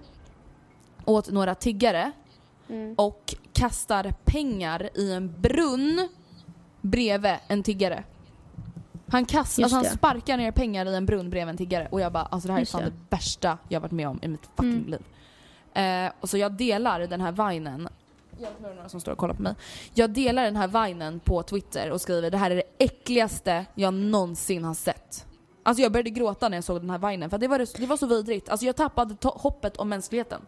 [1.04, 2.12] åt några tiggare
[2.68, 2.94] Mm.
[2.98, 6.08] och kastar pengar i en brunn
[6.80, 8.04] bredvid en tiggare.
[9.08, 12.12] Han Just alltså han sparkar ner pengar i en brunn bredvid en tiggare och jag
[12.12, 12.90] bara alltså det här är fan det.
[12.90, 14.86] det värsta jag varit med om i mitt fucking Mm.
[14.90, 15.02] liv.
[15.74, 17.88] Eh, och så jag delar den här vinen
[18.38, 19.54] jag tror det är några som står och kollar på mig.
[19.94, 23.94] Jag delar den här vinen på Twitter och skriver det här är det äckligaste jag
[23.94, 25.26] någonsin har sett.
[25.62, 27.96] Alltså jag började gråta när jag såg den här vinen för det var, det var
[27.96, 28.48] så vidrigt.
[28.48, 30.40] Alltså jag tappade hoppet om mänskligheten.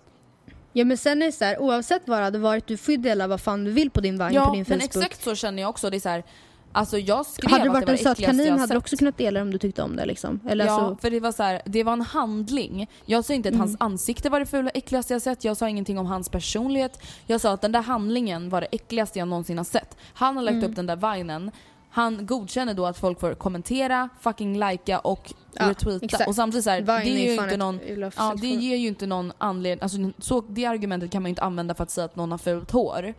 [0.73, 3.01] Ja men sen är det så här, oavsett vad det hade varit, du får ju
[3.01, 4.85] dela vad fan du vill på din vagn Ja, på din men Facebook.
[4.97, 5.91] exakt så känner jag också.
[5.91, 6.25] Det är så här,
[6.73, 8.97] alltså jag skrev hade att varit det var en det söt kanin hade du också
[8.97, 10.41] kunnat dela det om du tyckte om det liksom.
[10.49, 12.91] Eller ja, alltså, för det var så här, det var en handling.
[13.07, 13.61] Jag sa inte att Mm.
[13.69, 15.45] hans ansikte var det fula äckligaste jag sett.
[15.45, 17.03] Jag sa ingenting om hans personlighet.
[17.27, 19.97] Jag sa att den där handlingen var det äckligaste jag någonsin har sett.
[20.15, 20.71] Han har lagt Mm.
[20.71, 21.51] upp den där vinen.
[21.95, 26.05] Han godkänner då att folk får kommentera, fucking likea och Ja, retweeta.
[26.05, 26.29] exakt.
[26.29, 27.81] Och samtidigt så här, det ju inte någon
[28.17, 31.43] Ja, det ger ju inte någon anledning, alltså så, det argumentet kan man ju inte
[31.43, 33.15] använda för att säga att någon har fult hår.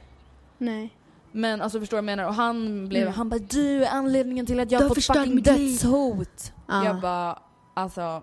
[0.57, 0.89] Nej.
[1.31, 2.29] Men alltså förstår du vad jag menar?
[2.29, 3.13] Och han blev, Mm.
[3.13, 6.53] han bara du är anledningen till att jag har fått fucking mitt liv." dödshot.
[6.67, 6.85] Ja.
[6.85, 7.39] Jag bara,
[7.73, 8.21] alltså.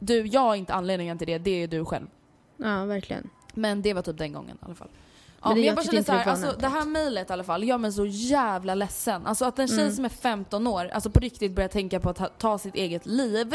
[0.00, 2.06] Du, jag är inte anledningen till det, det är du själv.
[2.56, 3.30] Ja, verkligen.
[3.54, 4.88] Men det var typ den gången i alla fall.
[5.46, 7.44] Ja, Men det- jag jag bara känner såhär, det alltså, det här mejlet i alla
[7.44, 9.26] fall gör mig så jävla ledsen.
[9.26, 9.92] Alltså att en tjej Mm.
[9.92, 13.06] som är 15 år, alltså på riktigt börjar tänka på att ta, ta sitt eget
[13.06, 13.54] liv.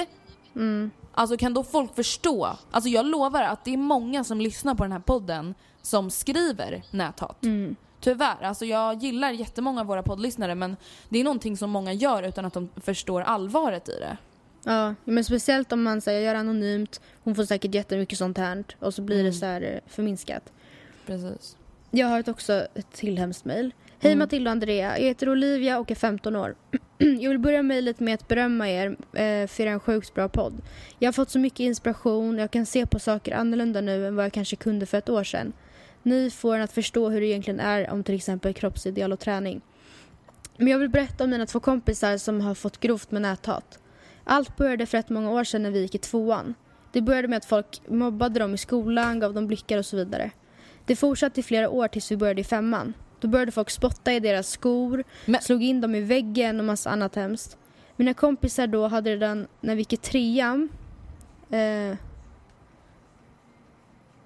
[0.56, 0.92] Mm.
[1.14, 2.50] Alltså kan då folk förstå?
[2.72, 6.84] Alltså jag lovar att det är många som lyssnar på den här podden som skriver
[6.92, 7.44] näthat.
[7.44, 7.76] Mm.
[8.00, 10.76] Tyvärr, alltså jag gillar jättemånga av våra poddlyssnare men
[11.10, 14.18] det är någonting som många gör utan att de förstår allvaret i det.
[14.64, 18.64] Ja, men speciellt om man säger jag gör anonymt, hon får säkert jättemycket sånt här
[18.80, 19.34] och så blir det Mm.
[19.34, 20.44] så här eh, förminskat.
[21.06, 21.58] Precis.
[21.94, 23.74] Jag har ett också ett till hemskt mejl.
[24.00, 24.20] Hej Mm.
[24.20, 26.56] Matilda och Andrea, jag heter Olivia och är 15 år.
[26.98, 30.62] jag vill börja mejlet med att berömma er eh, för en sjukt bra podd.
[31.00, 34.16] Jag har fått så mycket inspiration och jag kan se på saker annorlunda nu än
[34.16, 35.54] vad jag kanske kunde för ett år sedan.
[36.04, 39.62] Ni får en att förstå hur det egentligen är om till exempel kroppsideal och träning.
[40.58, 43.80] Men jag vill berätta om mina två kompisar som har fått grovt med näthat.
[44.24, 46.54] Allt började för rätt många år sedan när vi gick i tvåan.
[46.92, 50.32] Det började med att folk mobbade dem i skolan, gav dem blickar och så vidare.
[50.86, 52.94] Det fortsatte i flera år tills vi började i femman.
[53.20, 56.90] Då började folk spotta i deras skor, Men- slog in dem i väggen och massa
[56.90, 57.58] annat hemskt.
[57.96, 60.70] Mina kompisar då hade redan, när vi gick i trean...
[61.50, 61.96] Eh,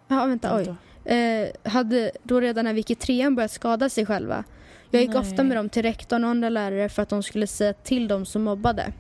[0.08, 0.76] ja, vänta, oj.
[1.16, 4.44] Eh, hade då redan när vi gick i trean börjat skada sig själva.
[4.92, 5.20] Jag gick Nej.
[5.20, 8.26] ofta med dem till rektorn och andra lärare för att de skulle säga till dem
[8.26, 8.94] som mobbade.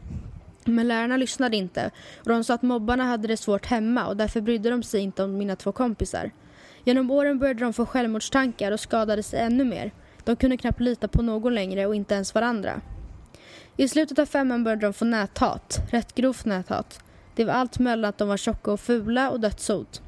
[0.65, 4.41] Men lärarna lyssnade inte och de sa att mobbarna hade det svårt hemma och därför
[4.41, 6.31] brydde de sig inte om mina två kompisar.
[6.85, 9.91] Genom åren började de få självmordstankar och skadade sig ännu mer.
[10.23, 12.81] De kunde knappt lita på någon längre och inte ens varandra.
[13.77, 17.03] I slutet av femman började de få näthat, rätt grovt näthat.
[17.35, 20.01] Det var allt mellan att de var tjocka och fula och dödshot.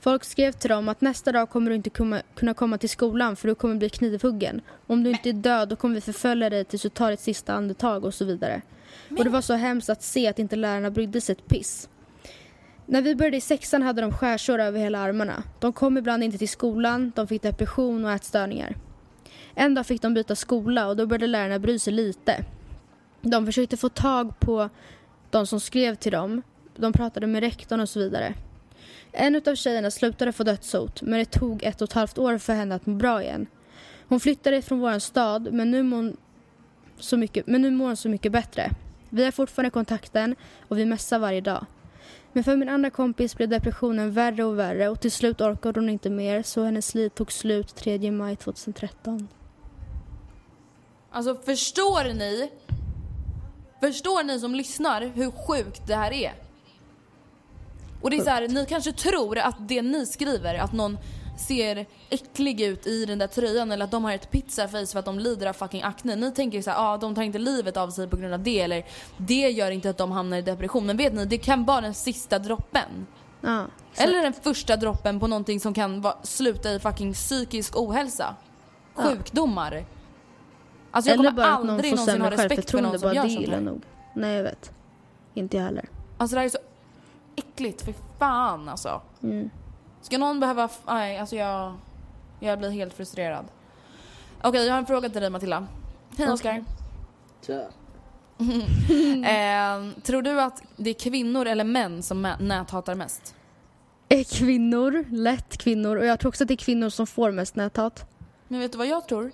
[0.00, 1.90] Folk skrev till dem att nästa dag kommer du inte
[2.34, 4.60] kunna komma till skolan för du kommer bli knivhuggen.
[4.86, 7.54] Om du inte är död då kommer vi förfölja dig tills du tar ditt sista
[7.54, 8.62] andetag och så vidare.
[9.18, 11.88] Och det var så hemskt att se att inte lärarna brydde sig ett piss.
[12.90, 15.42] När vi började i sexan hade de skärsår över hela armarna.
[15.58, 18.76] De kom ibland inte till skolan, de fick depression och ätstörningar.
[19.54, 22.44] En dag fick de byta skola och då började lärarna bry sig lite.
[23.20, 24.68] De försökte få tag på
[25.30, 26.42] de som skrev till dem.
[26.76, 28.34] De pratade med rektorn och så vidare.
[29.12, 32.52] En av tjejerna slutade få dödshot men det tog ett och ett halvt år för
[32.52, 33.46] henne att må bra igen.
[34.08, 36.12] Hon flyttade från vår stad men nu, mår
[36.98, 38.70] så mycket, men nu mår hon så mycket bättre.
[39.08, 40.36] Vi har fortfarande kontakten
[40.68, 41.66] och vi messar varje dag.
[42.38, 45.88] Men för min andra kompis blev depressionen värre och värre och till slut orkade hon
[45.88, 49.28] inte mer så hennes liv tog slut 3 maj 2013.
[51.10, 52.50] Alltså förstår ni?
[53.80, 56.32] Förstår ni som lyssnar hur sjukt det här är?
[58.02, 60.98] Och det är så här, ni kanske tror att det ni skriver, att någon
[61.40, 65.04] ser äcklig ut i den där tröjan eller att de har ett pizzaface för att
[65.04, 66.16] de lider av fucking akne.
[66.16, 68.60] Ni tänker så här, ah, de tar inte livet av sig på grund av det
[68.60, 68.84] eller
[69.16, 70.86] det gör inte att de hamnar i depression.
[70.86, 73.06] Men vet ni, det kan vara den sista droppen.
[73.40, 73.64] Ja.
[73.96, 78.34] Eller den första droppen på någonting som kan va- sluta i fucking psykisk ohälsa.
[78.94, 79.84] Sjukdomar.
[80.90, 83.60] Alltså jag Eller kommer aldrig någonsin ha respekt för någon som bara gör sånt här.
[83.60, 83.82] nog.
[84.14, 84.72] Nej jag vet.
[85.34, 85.88] Inte jag heller.
[86.18, 86.58] Alltså det här är så
[87.36, 89.00] äckligt, för fan alltså.
[89.22, 89.50] Mm.
[90.02, 90.68] Ska någon behöva...
[90.86, 91.74] Nej, alltså jag...
[92.40, 93.44] Jag blir helt frustrerad.
[94.42, 95.66] Okej, jag har en fråga till dig Matilda.
[96.18, 96.64] Hej Oskar.
[98.38, 103.34] eh, tror du att det är kvinnor eller män som näthatar mest?
[104.30, 108.04] Kvinnor, lätt kvinnor och jag tror också att det är kvinnor som får mest näthat.
[108.48, 109.32] Men vet du vad jag tror?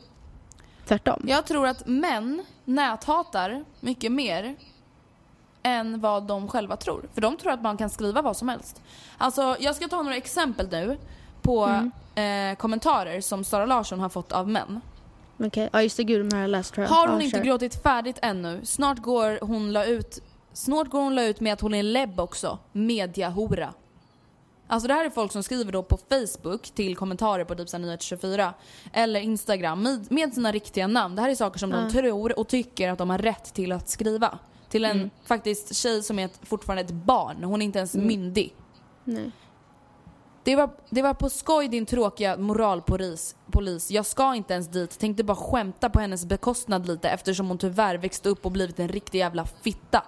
[0.86, 1.24] Tvärtom.
[1.28, 4.56] Jag tror att män näthatar mycket mer
[5.64, 7.08] än vad de själva tror.
[7.14, 8.82] För de tror att man kan skriva vad som helst.
[9.18, 10.98] Alltså, jag ska ta några exempel nu
[11.42, 14.80] på eh, kommentarer som Sara Larsson har fått av män.
[15.38, 16.90] Okej, ja just det, gud de här läst tror jag.
[16.94, 17.44] Har hon Ja, inte kör.
[17.44, 18.60] gråtit färdigt ännu?
[18.64, 22.20] Snart går hon la ut Snart går hon la ut med att hon är lebb
[22.20, 22.58] också.
[22.72, 23.74] Mediahora.
[24.66, 27.76] Alltså det här är folk som skriver då på Facebook till kommentarer på typ så
[27.76, 28.50] här Nyheter24
[28.92, 31.16] eller Instagram med, med sina riktiga namn.
[31.16, 33.88] Det här är saker som de tror och tycker att de har rätt till att
[33.88, 34.38] skriva.
[34.74, 37.44] Till en faktiskt tjej som är ett, fortfarande ett barn.
[37.44, 38.54] Hon är inte ens myndig.
[39.04, 39.30] Nej.
[40.44, 43.36] Det var, det var på skoj din tråkiga moralpolis.
[43.50, 43.90] Polis.
[43.90, 44.98] Jag ska inte ens dit.
[44.98, 48.88] Tänkte bara skämta på hennes bekostnad lite eftersom hon tyvärr växte upp och blivit en
[48.88, 50.02] riktig jävla fitta.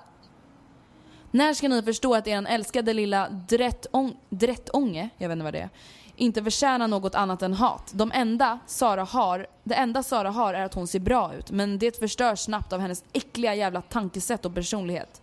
[1.30, 5.60] När ska ni förstå att er älskade lilla drättång, drättånge, jag vet inte vad det
[5.60, 5.70] är,
[6.16, 7.92] inte förtjänar något annat än hat?
[7.94, 11.78] De enda Sara har, det enda Sara har är att hon ser bra ut, men
[11.78, 15.22] det förstörs snabbt av hennes äckliga jävla tankesätt och personlighet.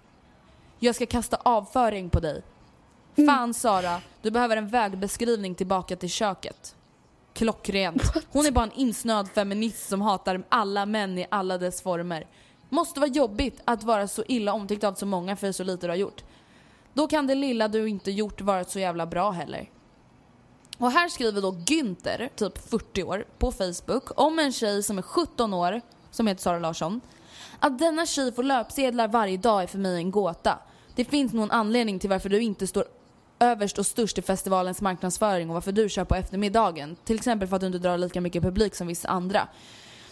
[0.79, 2.41] Jag ska kasta avföring på dig.
[3.15, 6.75] Fan Sara, du behöver en vägbeskrivning tillbaka till köket.
[7.33, 8.03] Klockrent.
[8.31, 12.27] Hon är bara en insnöad feminist som hatar alla män i alla dess former.
[12.69, 15.91] Måste vara jobbigt att vara så illa omtyckt av så många för så lite du
[15.91, 16.23] har gjort.
[16.93, 19.69] Då kan det lilla du inte gjort vara så jävla bra heller.
[20.77, 25.01] Och här skriver då Günther, typ 40 år, på Facebook om en tjej som är
[25.01, 27.01] 17 år, som heter Sara Larsson.
[27.59, 30.59] Att denna tjej får löpsedlar varje dag är för mig en gåta.
[30.95, 32.85] Det finns någon anledning till varför du inte står
[33.39, 36.95] överst och störst i festivalens marknadsföring och varför du kör på eftermiddagen.
[37.05, 39.47] Till exempel för att du inte drar lika mycket publik som vissa andra.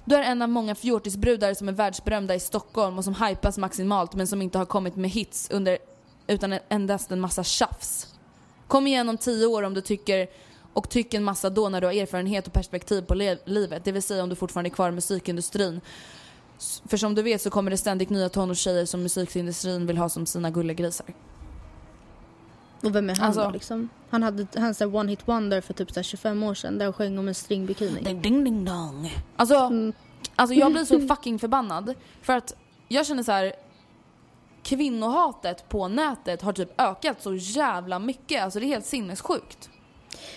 [0.05, 4.13] Du är en av många fjortisbrudar som är världsberömda i Stockholm och som hypas maximalt
[4.15, 5.77] men som inte har kommit med hits under,
[6.27, 8.07] utan endast en massa tjafs.
[8.67, 10.27] Kom igen om tio år om du tycker
[10.73, 13.13] och tyck en massa då när du har erfarenhet och perspektiv på
[13.45, 13.83] livet.
[13.85, 15.81] Det vill säga om du fortfarande är kvar i musikindustrin.
[16.87, 20.25] För som du vet så kommer det ständigt nya tonårstjejer som musikindustrin vill ha som
[20.25, 21.05] sina gullegrisar.
[22.83, 23.89] Och vem är han Alltså- då liksom?
[24.09, 26.77] Han hade han så här one hit wonder för typ så här 25 år sedan
[26.77, 28.01] där han sjöng om en stringbikini.
[28.01, 29.15] Ding ding ding dong.
[29.35, 29.93] Alltså, Mm.
[30.35, 31.93] alltså jag blir så fucking förbannad.
[32.21, 32.53] För att
[32.87, 33.53] jag känner så här.
[34.63, 38.43] Kvinnohatet på nätet har typ ökat så jävla mycket.
[38.43, 39.69] Alltså det är helt sinnessjukt.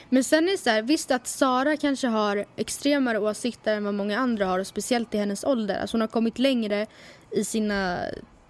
[0.09, 3.95] Men sen är det så här, visst att Sara kanske har extremare åsikter än vad
[3.95, 5.81] många andra har och speciellt i hennes ålder.
[5.81, 6.87] Alltså hon har kommit längre
[7.31, 7.99] i sina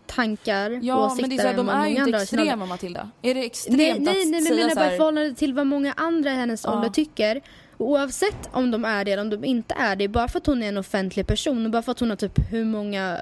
[0.07, 2.67] tankar Ja åsikter men det är så här, än de vad är ju inte extrema
[2.67, 3.11] Matilda.
[3.23, 4.97] Är det extremt Nej, att nej, nej, men jag säga menar så bara i här,
[4.97, 6.73] förhållande till vad många andra i hennes Ja.
[6.73, 7.41] ålder tycker.
[7.77, 10.47] Och oavsett om de är det eller om de inte är det, bara för att
[10.47, 13.19] hon är en offentlig person och bara för att hon har typ hur många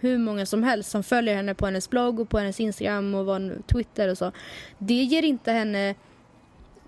[0.00, 3.26] hur många som helst som följer henne på hennes blogg och på hennes Instagram och
[3.26, 4.32] vad, Twitter och så.
[4.78, 5.94] Det ger inte henne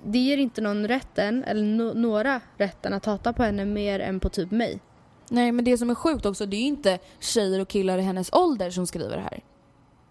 [0.05, 4.21] det ger inte någon rätten, eller no, några rätten att hata på henne mer än
[4.21, 4.81] på typ mig.
[5.29, 8.03] Nej men det som är sjukt också, det är ju inte tjejer och killar i
[8.03, 9.41] hennes ålder som skriver det här.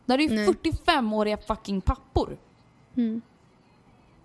[0.05, 0.47] Det här är ju Nej.
[0.47, 2.37] 45-åriga fucking pappor.
[2.97, 3.21] Mm.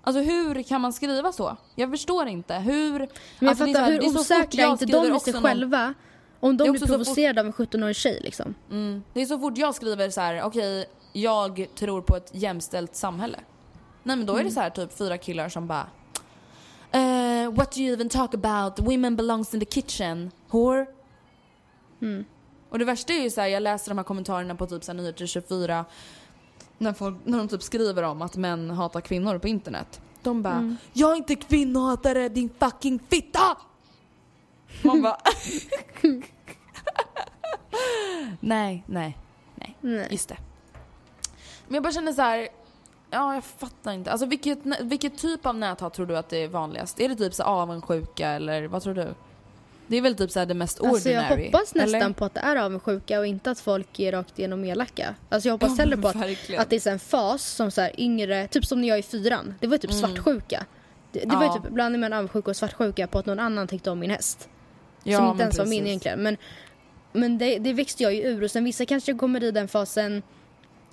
[0.02, 1.56] Alltså hur kan man skriva så?
[1.74, 2.54] Jag förstår inte.
[2.54, 2.98] Hur...
[2.98, 3.08] Men
[3.38, 5.94] jag alltså, fattar här- hur osäkra är inte de i sig någon- själva
[6.40, 8.54] om Det är de blir fort- provocerade av en 17-årig tjej liksom.
[8.70, 9.02] Mm.
[9.12, 13.38] Det är så fort jag skriver så här: okej, jag tror på ett jämställt samhälle.
[14.06, 14.46] Nej men då är Mm.
[14.48, 15.86] det så här typ fyra killar som bara
[16.92, 18.78] eh, What do you even talk about?
[18.78, 20.86] Women belongs in the kitchen, whore.
[22.02, 22.24] Mm.
[22.70, 24.92] Och det värsta är ju så här, jag läser de här kommentarerna på typ så
[24.92, 25.84] här Nyheter 24
[26.78, 30.00] när, folk, när de typ skriver om att män hatar kvinnor på internet.
[30.22, 30.76] De bara Mm.
[30.92, 33.56] Jag är inte kvinnohatare din fucking fitta!
[34.82, 35.16] Man bara
[38.40, 39.18] Nej, nej,
[39.54, 39.76] nej.
[39.80, 40.08] Nej.
[40.10, 40.36] Just det.
[41.66, 42.48] Men jag bara känner så här.
[43.10, 44.10] Ja, jag fattar inte.
[44.12, 47.00] Alltså vilket, vilket typ av näthat tror du att det är vanligast?
[47.00, 49.14] Är det typ så avundsjuka eller vad tror du?
[49.86, 51.44] Det är väl typ så det mest Alltså ordinary?
[51.44, 52.14] jag hoppas nästan eller?
[52.14, 55.14] på att det är avundsjuka och inte att folk är rakt igenom elaka.
[55.28, 56.60] Alltså jag hoppas Ja, hellre på att, verkligen.
[56.62, 59.02] att det är en fas som så här yngre, typ som när jag är i
[59.02, 59.54] fyran.
[59.60, 60.64] Det var ju typ svartsjuka.
[61.12, 61.46] Det, det var Mm.
[61.48, 61.56] Ja.
[61.56, 64.48] ju typ blandning mellan avundsjuka och svartsjuka på att någon annan tyckte om min häst.
[65.02, 65.88] Ja, som inte ens var min precis.
[65.88, 66.22] egentligen.
[66.22, 66.36] Men,
[67.12, 70.22] men det, det växte jag ju ur och sen vissa kanske kommer i den fasen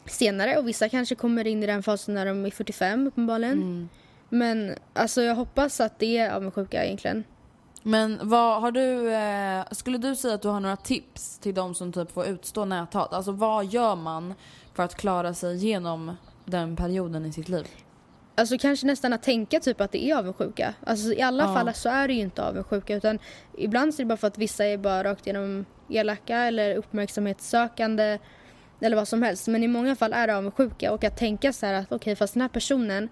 [0.06, 3.54] senare och vissa kanske kommer in i den fasen när de är 45 uppenbarligen.
[3.62, 3.90] Mm.
[4.30, 7.24] Men alltså jag hoppas att det är avundsjuka egentligen.
[7.84, 11.76] Men vad har du, eh, skulle du säga att du har några tips till de
[11.76, 13.14] som typ får utstå näthat?
[13.14, 14.34] Alltså vad gör man
[14.74, 17.68] för att klara sig igenom den perioden i sitt liv?
[18.36, 20.74] Alltså kanske nästan att tänka typ att det är avundsjuka.
[20.86, 21.54] Alltså i alla Ja.
[21.54, 23.20] fall så är det ju inte avundsjuka utan
[23.58, 28.20] ibland så är det bara för att vissa är bara rakt igenom elaka eller uppmärksamhetssökande
[28.82, 29.48] eller vad som helst.
[29.48, 32.34] Men i många fall är det avundsjuka och att tänka så här att okej fast
[32.34, 33.10] den här personen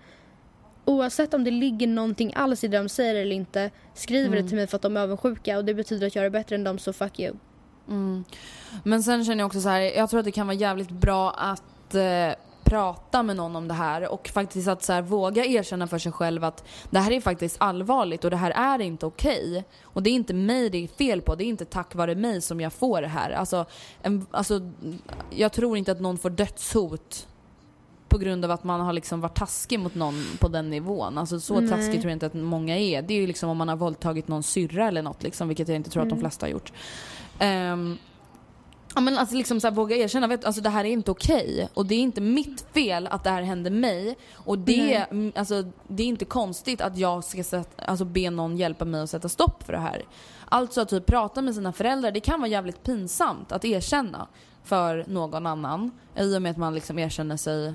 [0.86, 4.44] oavsett om det ligger någonting alls i det de säger eller inte skriver Mm.
[4.44, 6.56] det till mig för att de är avundsjuka och det betyder att jag är bättre
[6.56, 7.36] än dem så fuck you.
[7.88, 8.24] Mm.
[8.84, 11.32] Men sen känner jag också så här, jag tror att det kan vara jävligt bra
[11.32, 12.30] att eh,
[12.72, 16.12] prata med någon om det här och faktiskt att så här, våga erkänna för sig
[16.12, 19.64] själv att det här är faktiskt allvarligt och det här är inte okej.
[19.84, 22.42] Och det är inte mig det är fel på, det är inte tack vare mig
[22.42, 23.32] som jag får det här.
[23.32, 23.66] Alltså,
[24.02, 24.62] en, alltså,
[25.30, 27.28] jag tror inte att någon får dödshot
[28.10, 31.18] på grund av att man har liksom varit taskig mot någon på den nivån.
[31.18, 31.70] Alltså så Nej.
[31.70, 33.02] taskig tror jag inte att många är.
[33.02, 35.76] Det är ju liksom om man har våldtagit någon syrra eller något liksom, vilket jag
[35.76, 36.24] inte tror att de Mm.
[36.24, 36.74] flesta har gjort.
[37.40, 37.98] Ehm,
[38.96, 41.70] Ja men alltså liksom så här, våga erkänna, vet, alltså det här är inte okej.
[41.74, 44.18] Och det är inte mitt fel att det här hände mig.
[44.34, 48.58] Och det, mm, alltså, det är inte konstigt att jag ska sätta, alltså, be någon
[48.58, 50.06] hjälpa mig att sätta stopp för det här.
[50.50, 54.28] Alltså att typ prata med sina föräldrar, det kan vara jävligt pinsamt att erkänna
[54.64, 55.92] för någon annan.
[56.16, 57.74] I och med att man liksom erkänner sig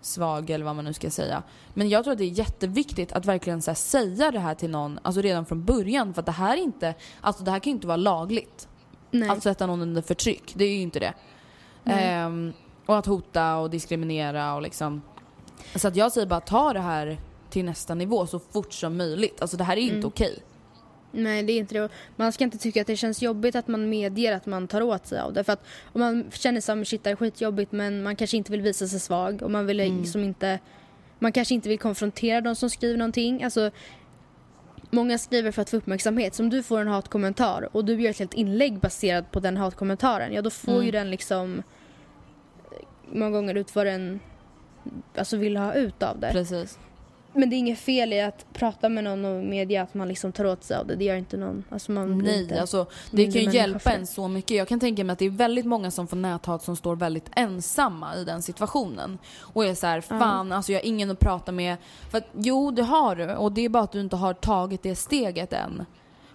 [0.00, 1.42] svag eller vad man nu ska säga.
[1.74, 4.70] Men jag tror att det är jätteviktigt att verkligen så här, säga det här till
[4.70, 6.14] någon, alltså redan från början.
[6.14, 8.68] För att det här är inte, alltså det här kan ju inte vara lagligt.
[9.10, 9.28] Nej.
[9.28, 11.14] Att sätta någon under förtryck, det är ju inte det.
[11.84, 12.52] Ehm,
[12.86, 15.02] och att hota och diskriminera och liksom.
[15.74, 17.18] Så att jag säger bara ta det här
[17.50, 19.42] till nästa nivå så fort som möjligt.
[19.42, 20.06] Alltså det här är inte Mm.
[20.06, 20.38] okej.
[21.12, 21.88] Nej det är inte det.
[22.16, 25.06] Man ska inte tycka att det känns jobbigt att man medger att man tar åt
[25.06, 25.44] sig av det.
[25.44, 28.62] För att om man känner sig shit det är skitjobbigt men man kanske inte vill
[28.62, 29.98] visa sig svag och man vill Mm.
[30.00, 30.58] liksom inte
[31.20, 33.42] Man kanske inte vill konfrontera de som skriver någonting.
[33.44, 33.70] Alltså
[34.90, 36.34] Många skriver för att få uppmärksamhet.
[36.34, 39.56] Så om du får en hatkommentar och du gör ett helt inlägg baserat på den
[39.56, 40.32] hatkommentaren.
[40.32, 40.84] Ja då får Mm.
[40.84, 41.62] ju den liksom
[43.12, 44.20] många gånger ut vad den
[45.16, 46.28] alltså, vill ha ut av det.
[46.32, 46.78] Precis.
[47.38, 50.32] Men det är inget fel i att prata med någon och medge att man liksom
[50.32, 50.96] tar åt sig av det.
[50.96, 51.64] Det gör inte någon.
[51.70, 54.56] Alltså man Nej, inte alltså det kan ju hjälpa en så mycket.
[54.56, 57.30] Jag kan tänka mig att det är väldigt många som får näthat som står väldigt
[57.36, 59.18] ensamma i den situationen.
[59.40, 61.76] Och är så här, fan alltså jag har ingen att prata med.
[62.10, 63.34] För att jo, det har du.
[63.34, 65.84] Och det är bara att du inte har tagit det steget än.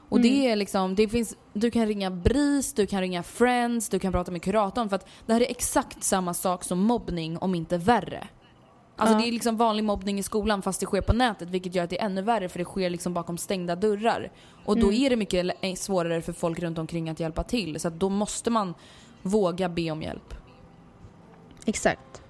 [0.10, 0.30] Och Mm.
[0.30, 4.12] det är liksom, det finns, du kan ringa BRIS, du kan ringa Friends, du kan
[4.12, 4.90] prata med kuratorn.
[4.90, 8.28] För att det här är exakt samma sak som mobbning, om inte värre.
[8.96, 11.84] Alltså det är liksom vanlig mobbning i skolan fast det sker på nätet vilket gör
[11.84, 14.32] att det är ännu värre för det sker liksom bakom stängda dörrar.
[14.66, 17.80] Och då är det mycket lä- svårare för folk runt omkring att hjälpa till.
[17.80, 18.74] Så då måste man
[19.22, 20.34] våga be om hjälp.
[21.66, 22.22] Exakt.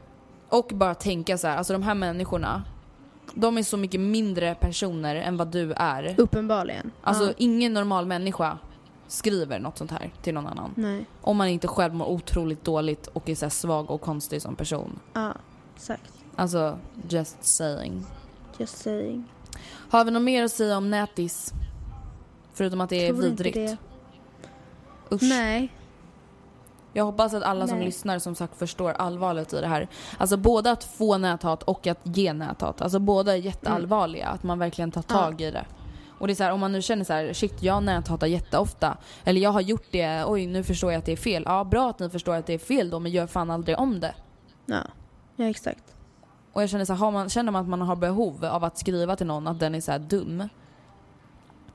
[0.49, 2.64] Och bara tänka så här, alltså de här människorna,
[3.34, 6.16] de är så mycket mindre personer än vad du är.
[6.18, 6.91] Uppenbarligen.
[7.01, 7.34] Alltså ja.
[7.38, 8.57] ingen normal människa
[9.07, 10.72] skriver något sånt här till någon annan.
[10.76, 11.05] Nej.
[11.22, 14.99] Om man inte själv mår otroligt dåligt och är så svag och konstig som person.
[15.14, 15.34] Ja,
[15.76, 16.22] exakt.
[16.36, 16.79] Alltså,
[17.09, 18.05] just saying.
[18.57, 19.23] Just saying.
[19.89, 21.53] Har vi något mer att säga om nätis?
[22.53, 23.53] Förutom att det är vidrigt.
[23.55, 23.77] det.
[25.11, 25.21] Usch.
[25.21, 25.71] Nej.
[26.93, 27.86] Jag hoppas att alla som Nej.
[27.86, 29.88] lyssnar som sagt förstår allvaret i det här.
[30.17, 32.81] Alltså både att få näthat och att ge näthat.
[32.81, 34.27] Alltså båda är jätteallvarliga.
[34.27, 35.23] Att man verkligen tar Mm.
[35.23, 35.25] Ja.
[35.25, 35.65] tag i det.
[36.19, 38.97] Och det är så här, om man nu känner så här, shit jag näthatar jätteofta.
[39.23, 41.43] Eller jag har gjort det, oj nu förstår jag att det är fel.
[41.45, 43.99] Ja bra att ni förstår att det är fel då men gör fan aldrig om
[43.99, 44.15] det.
[44.65, 44.81] Ja.
[45.36, 45.92] Ja, exakt.
[46.54, 49.16] Och jag känner så här, man, känner man att man har behov av att skriva
[49.16, 50.49] till någon att den är så här dum.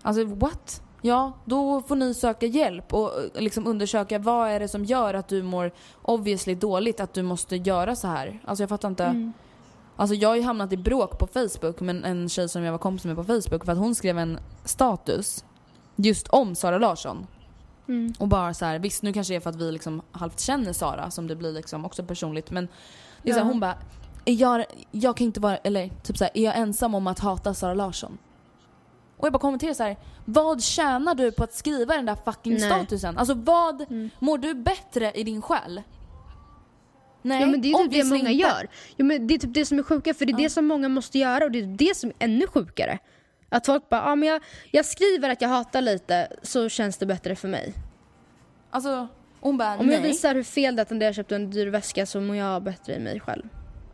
[0.03, 0.83] Alltså what?
[1.03, 5.15] Ja, då får ni söka hjälp och eh, liksom undersöka vad är det som gör
[5.15, 5.71] att du mår
[6.03, 8.41] obviously dåligt att du måste göra så här.
[8.45, 9.05] Alltså jag fattar inte.
[9.05, 9.33] Mm.
[9.97, 12.79] Alltså jag har ju hamnat i bråk på Facebook med en tjej som jag var
[12.79, 15.45] kompis med på Facebook för att hon skrev en status
[15.97, 17.27] just om Sara Larsson.
[17.89, 18.13] Mm.
[18.19, 20.73] Och bara så här, visst nu kanske det är för att vi liksom halvt känner
[20.73, 22.69] Sara som det blir liksom också personligt men
[23.23, 23.51] det är så här, Ja.
[23.51, 23.75] hon bara,
[24.33, 27.55] jag, jag kan inte vara, eller typ så här, är jag ensam om att hata
[27.55, 28.19] Sara Larsson?
[29.17, 32.53] Och jag bara kommenterar så här, vad tjänar du på att skriva den där fucking
[32.53, 32.61] Nej.
[32.71, 33.19] statusen?
[33.19, 34.11] Alltså vad, Mm.
[34.19, 35.83] mår du bättre i din själ?
[37.23, 38.33] Nej, Ja men det är typ det många inte.
[38.33, 38.69] gör.
[38.97, 40.89] Ja, men det är typ det som är sjuka för det är det som många
[40.89, 42.99] måste göra och det är det som är ännu sjukare.
[43.49, 47.07] Att folk bara, ja men jag, jag skriver att jag hatar lite så känns det
[47.07, 47.75] bättre för mig.
[48.71, 49.09] Alltså,
[49.41, 49.95] hon bara Om nej.
[49.95, 52.63] jag visar hur fel det är att jag köpte en dyr väska så mår jag
[52.63, 53.49] bättre i mig själv.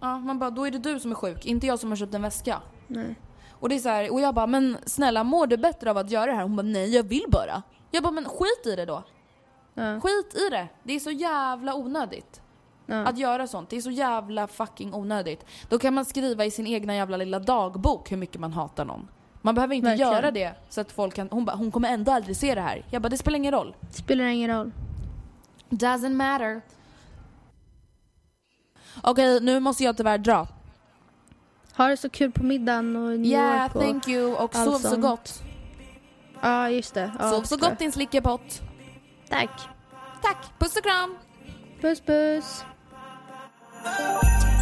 [0.04, 2.14] Ja, man bara, då är det du som är sjuk, inte jag som har köpt
[2.14, 2.62] en väska.
[2.86, 3.14] Nej.
[3.50, 6.10] Och det är så här, och jag bara, men snälla mår du bättre av att
[6.10, 6.42] göra det här?
[6.42, 7.62] Hon bara, nej jag vill bara.
[7.90, 9.02] Jag bara, men skit i det då.
[9.74, 10.00] Ja.
[10.00, 10.68] Skit i det.
[10.82, 12.42] Det är så jävla onödigt.
[12.86, 13.06] Ja.
[13.06, 13.70] Att göra sånt.
[13.70, 15.44] Det är så jävla fucking onödigt.
[15.68, 19.08] Då kan man skriva i sin egna jävla lilla dagbok hur mycket man hatar någon.
[19.42, 20.12] Man behöver inte Verkligen.
[20.12, 22.84] göra det så att folk kan, hon bara, hon kommer ändå aldrig se det här.
[22.90, 23.76] Jag bara, det spelar ingen roll.
[23.90, 24.72] Spelar ingen roll.
[25.70, 26.62] Doesn't matter.
[29.02, 30.46] Okej, nu måste jag tyvärr dra.
[31.76, 33.82] Ha det så kul på middagen och New Yeah, York och...
[33.82, 34.34] thank you.
[34.34, 35.42] Och sov så gott.
[36.40, 37.12] Ja, just det.
[37.18, 38.62] Ja, Sov så gott din slickepott.
[39.28, 39.50] Tack.
[40.22, 41.16] Tack, puss och kram.
[41.80, 42.64] Puss puss.
[43.86, 44.54] I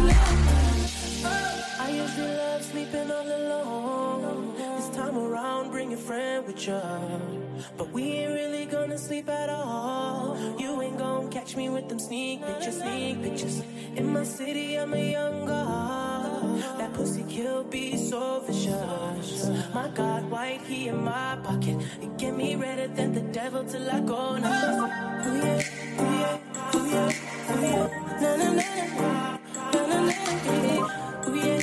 [0.00, 0.27] used
[2.18, 4.54] to love sleeping all alone.
[4.56, 6.80] This time around, bring a friend with you.
[7.78, 10.36] But we ain't really gonna sleep at all.
[10.58, 13.62] You ain't gonna catch me with them sneak pictures, sneak pictures.
[13.96, 16.60] In my city, I'm a young god.
[16.78, 19.50] That pussy kill be so vicious.
[19.74, 21.76] My God, white he in my pocket.
[22.02, 24.86] You get me redder than the devil till I go now.
[25.26, 27.86] Ooh yeah, ooh yeah, ooh yeah, ooh yeah.
[28.22, 28.66] Na na na
[29.74, 31.62] na, na na ooh yeah,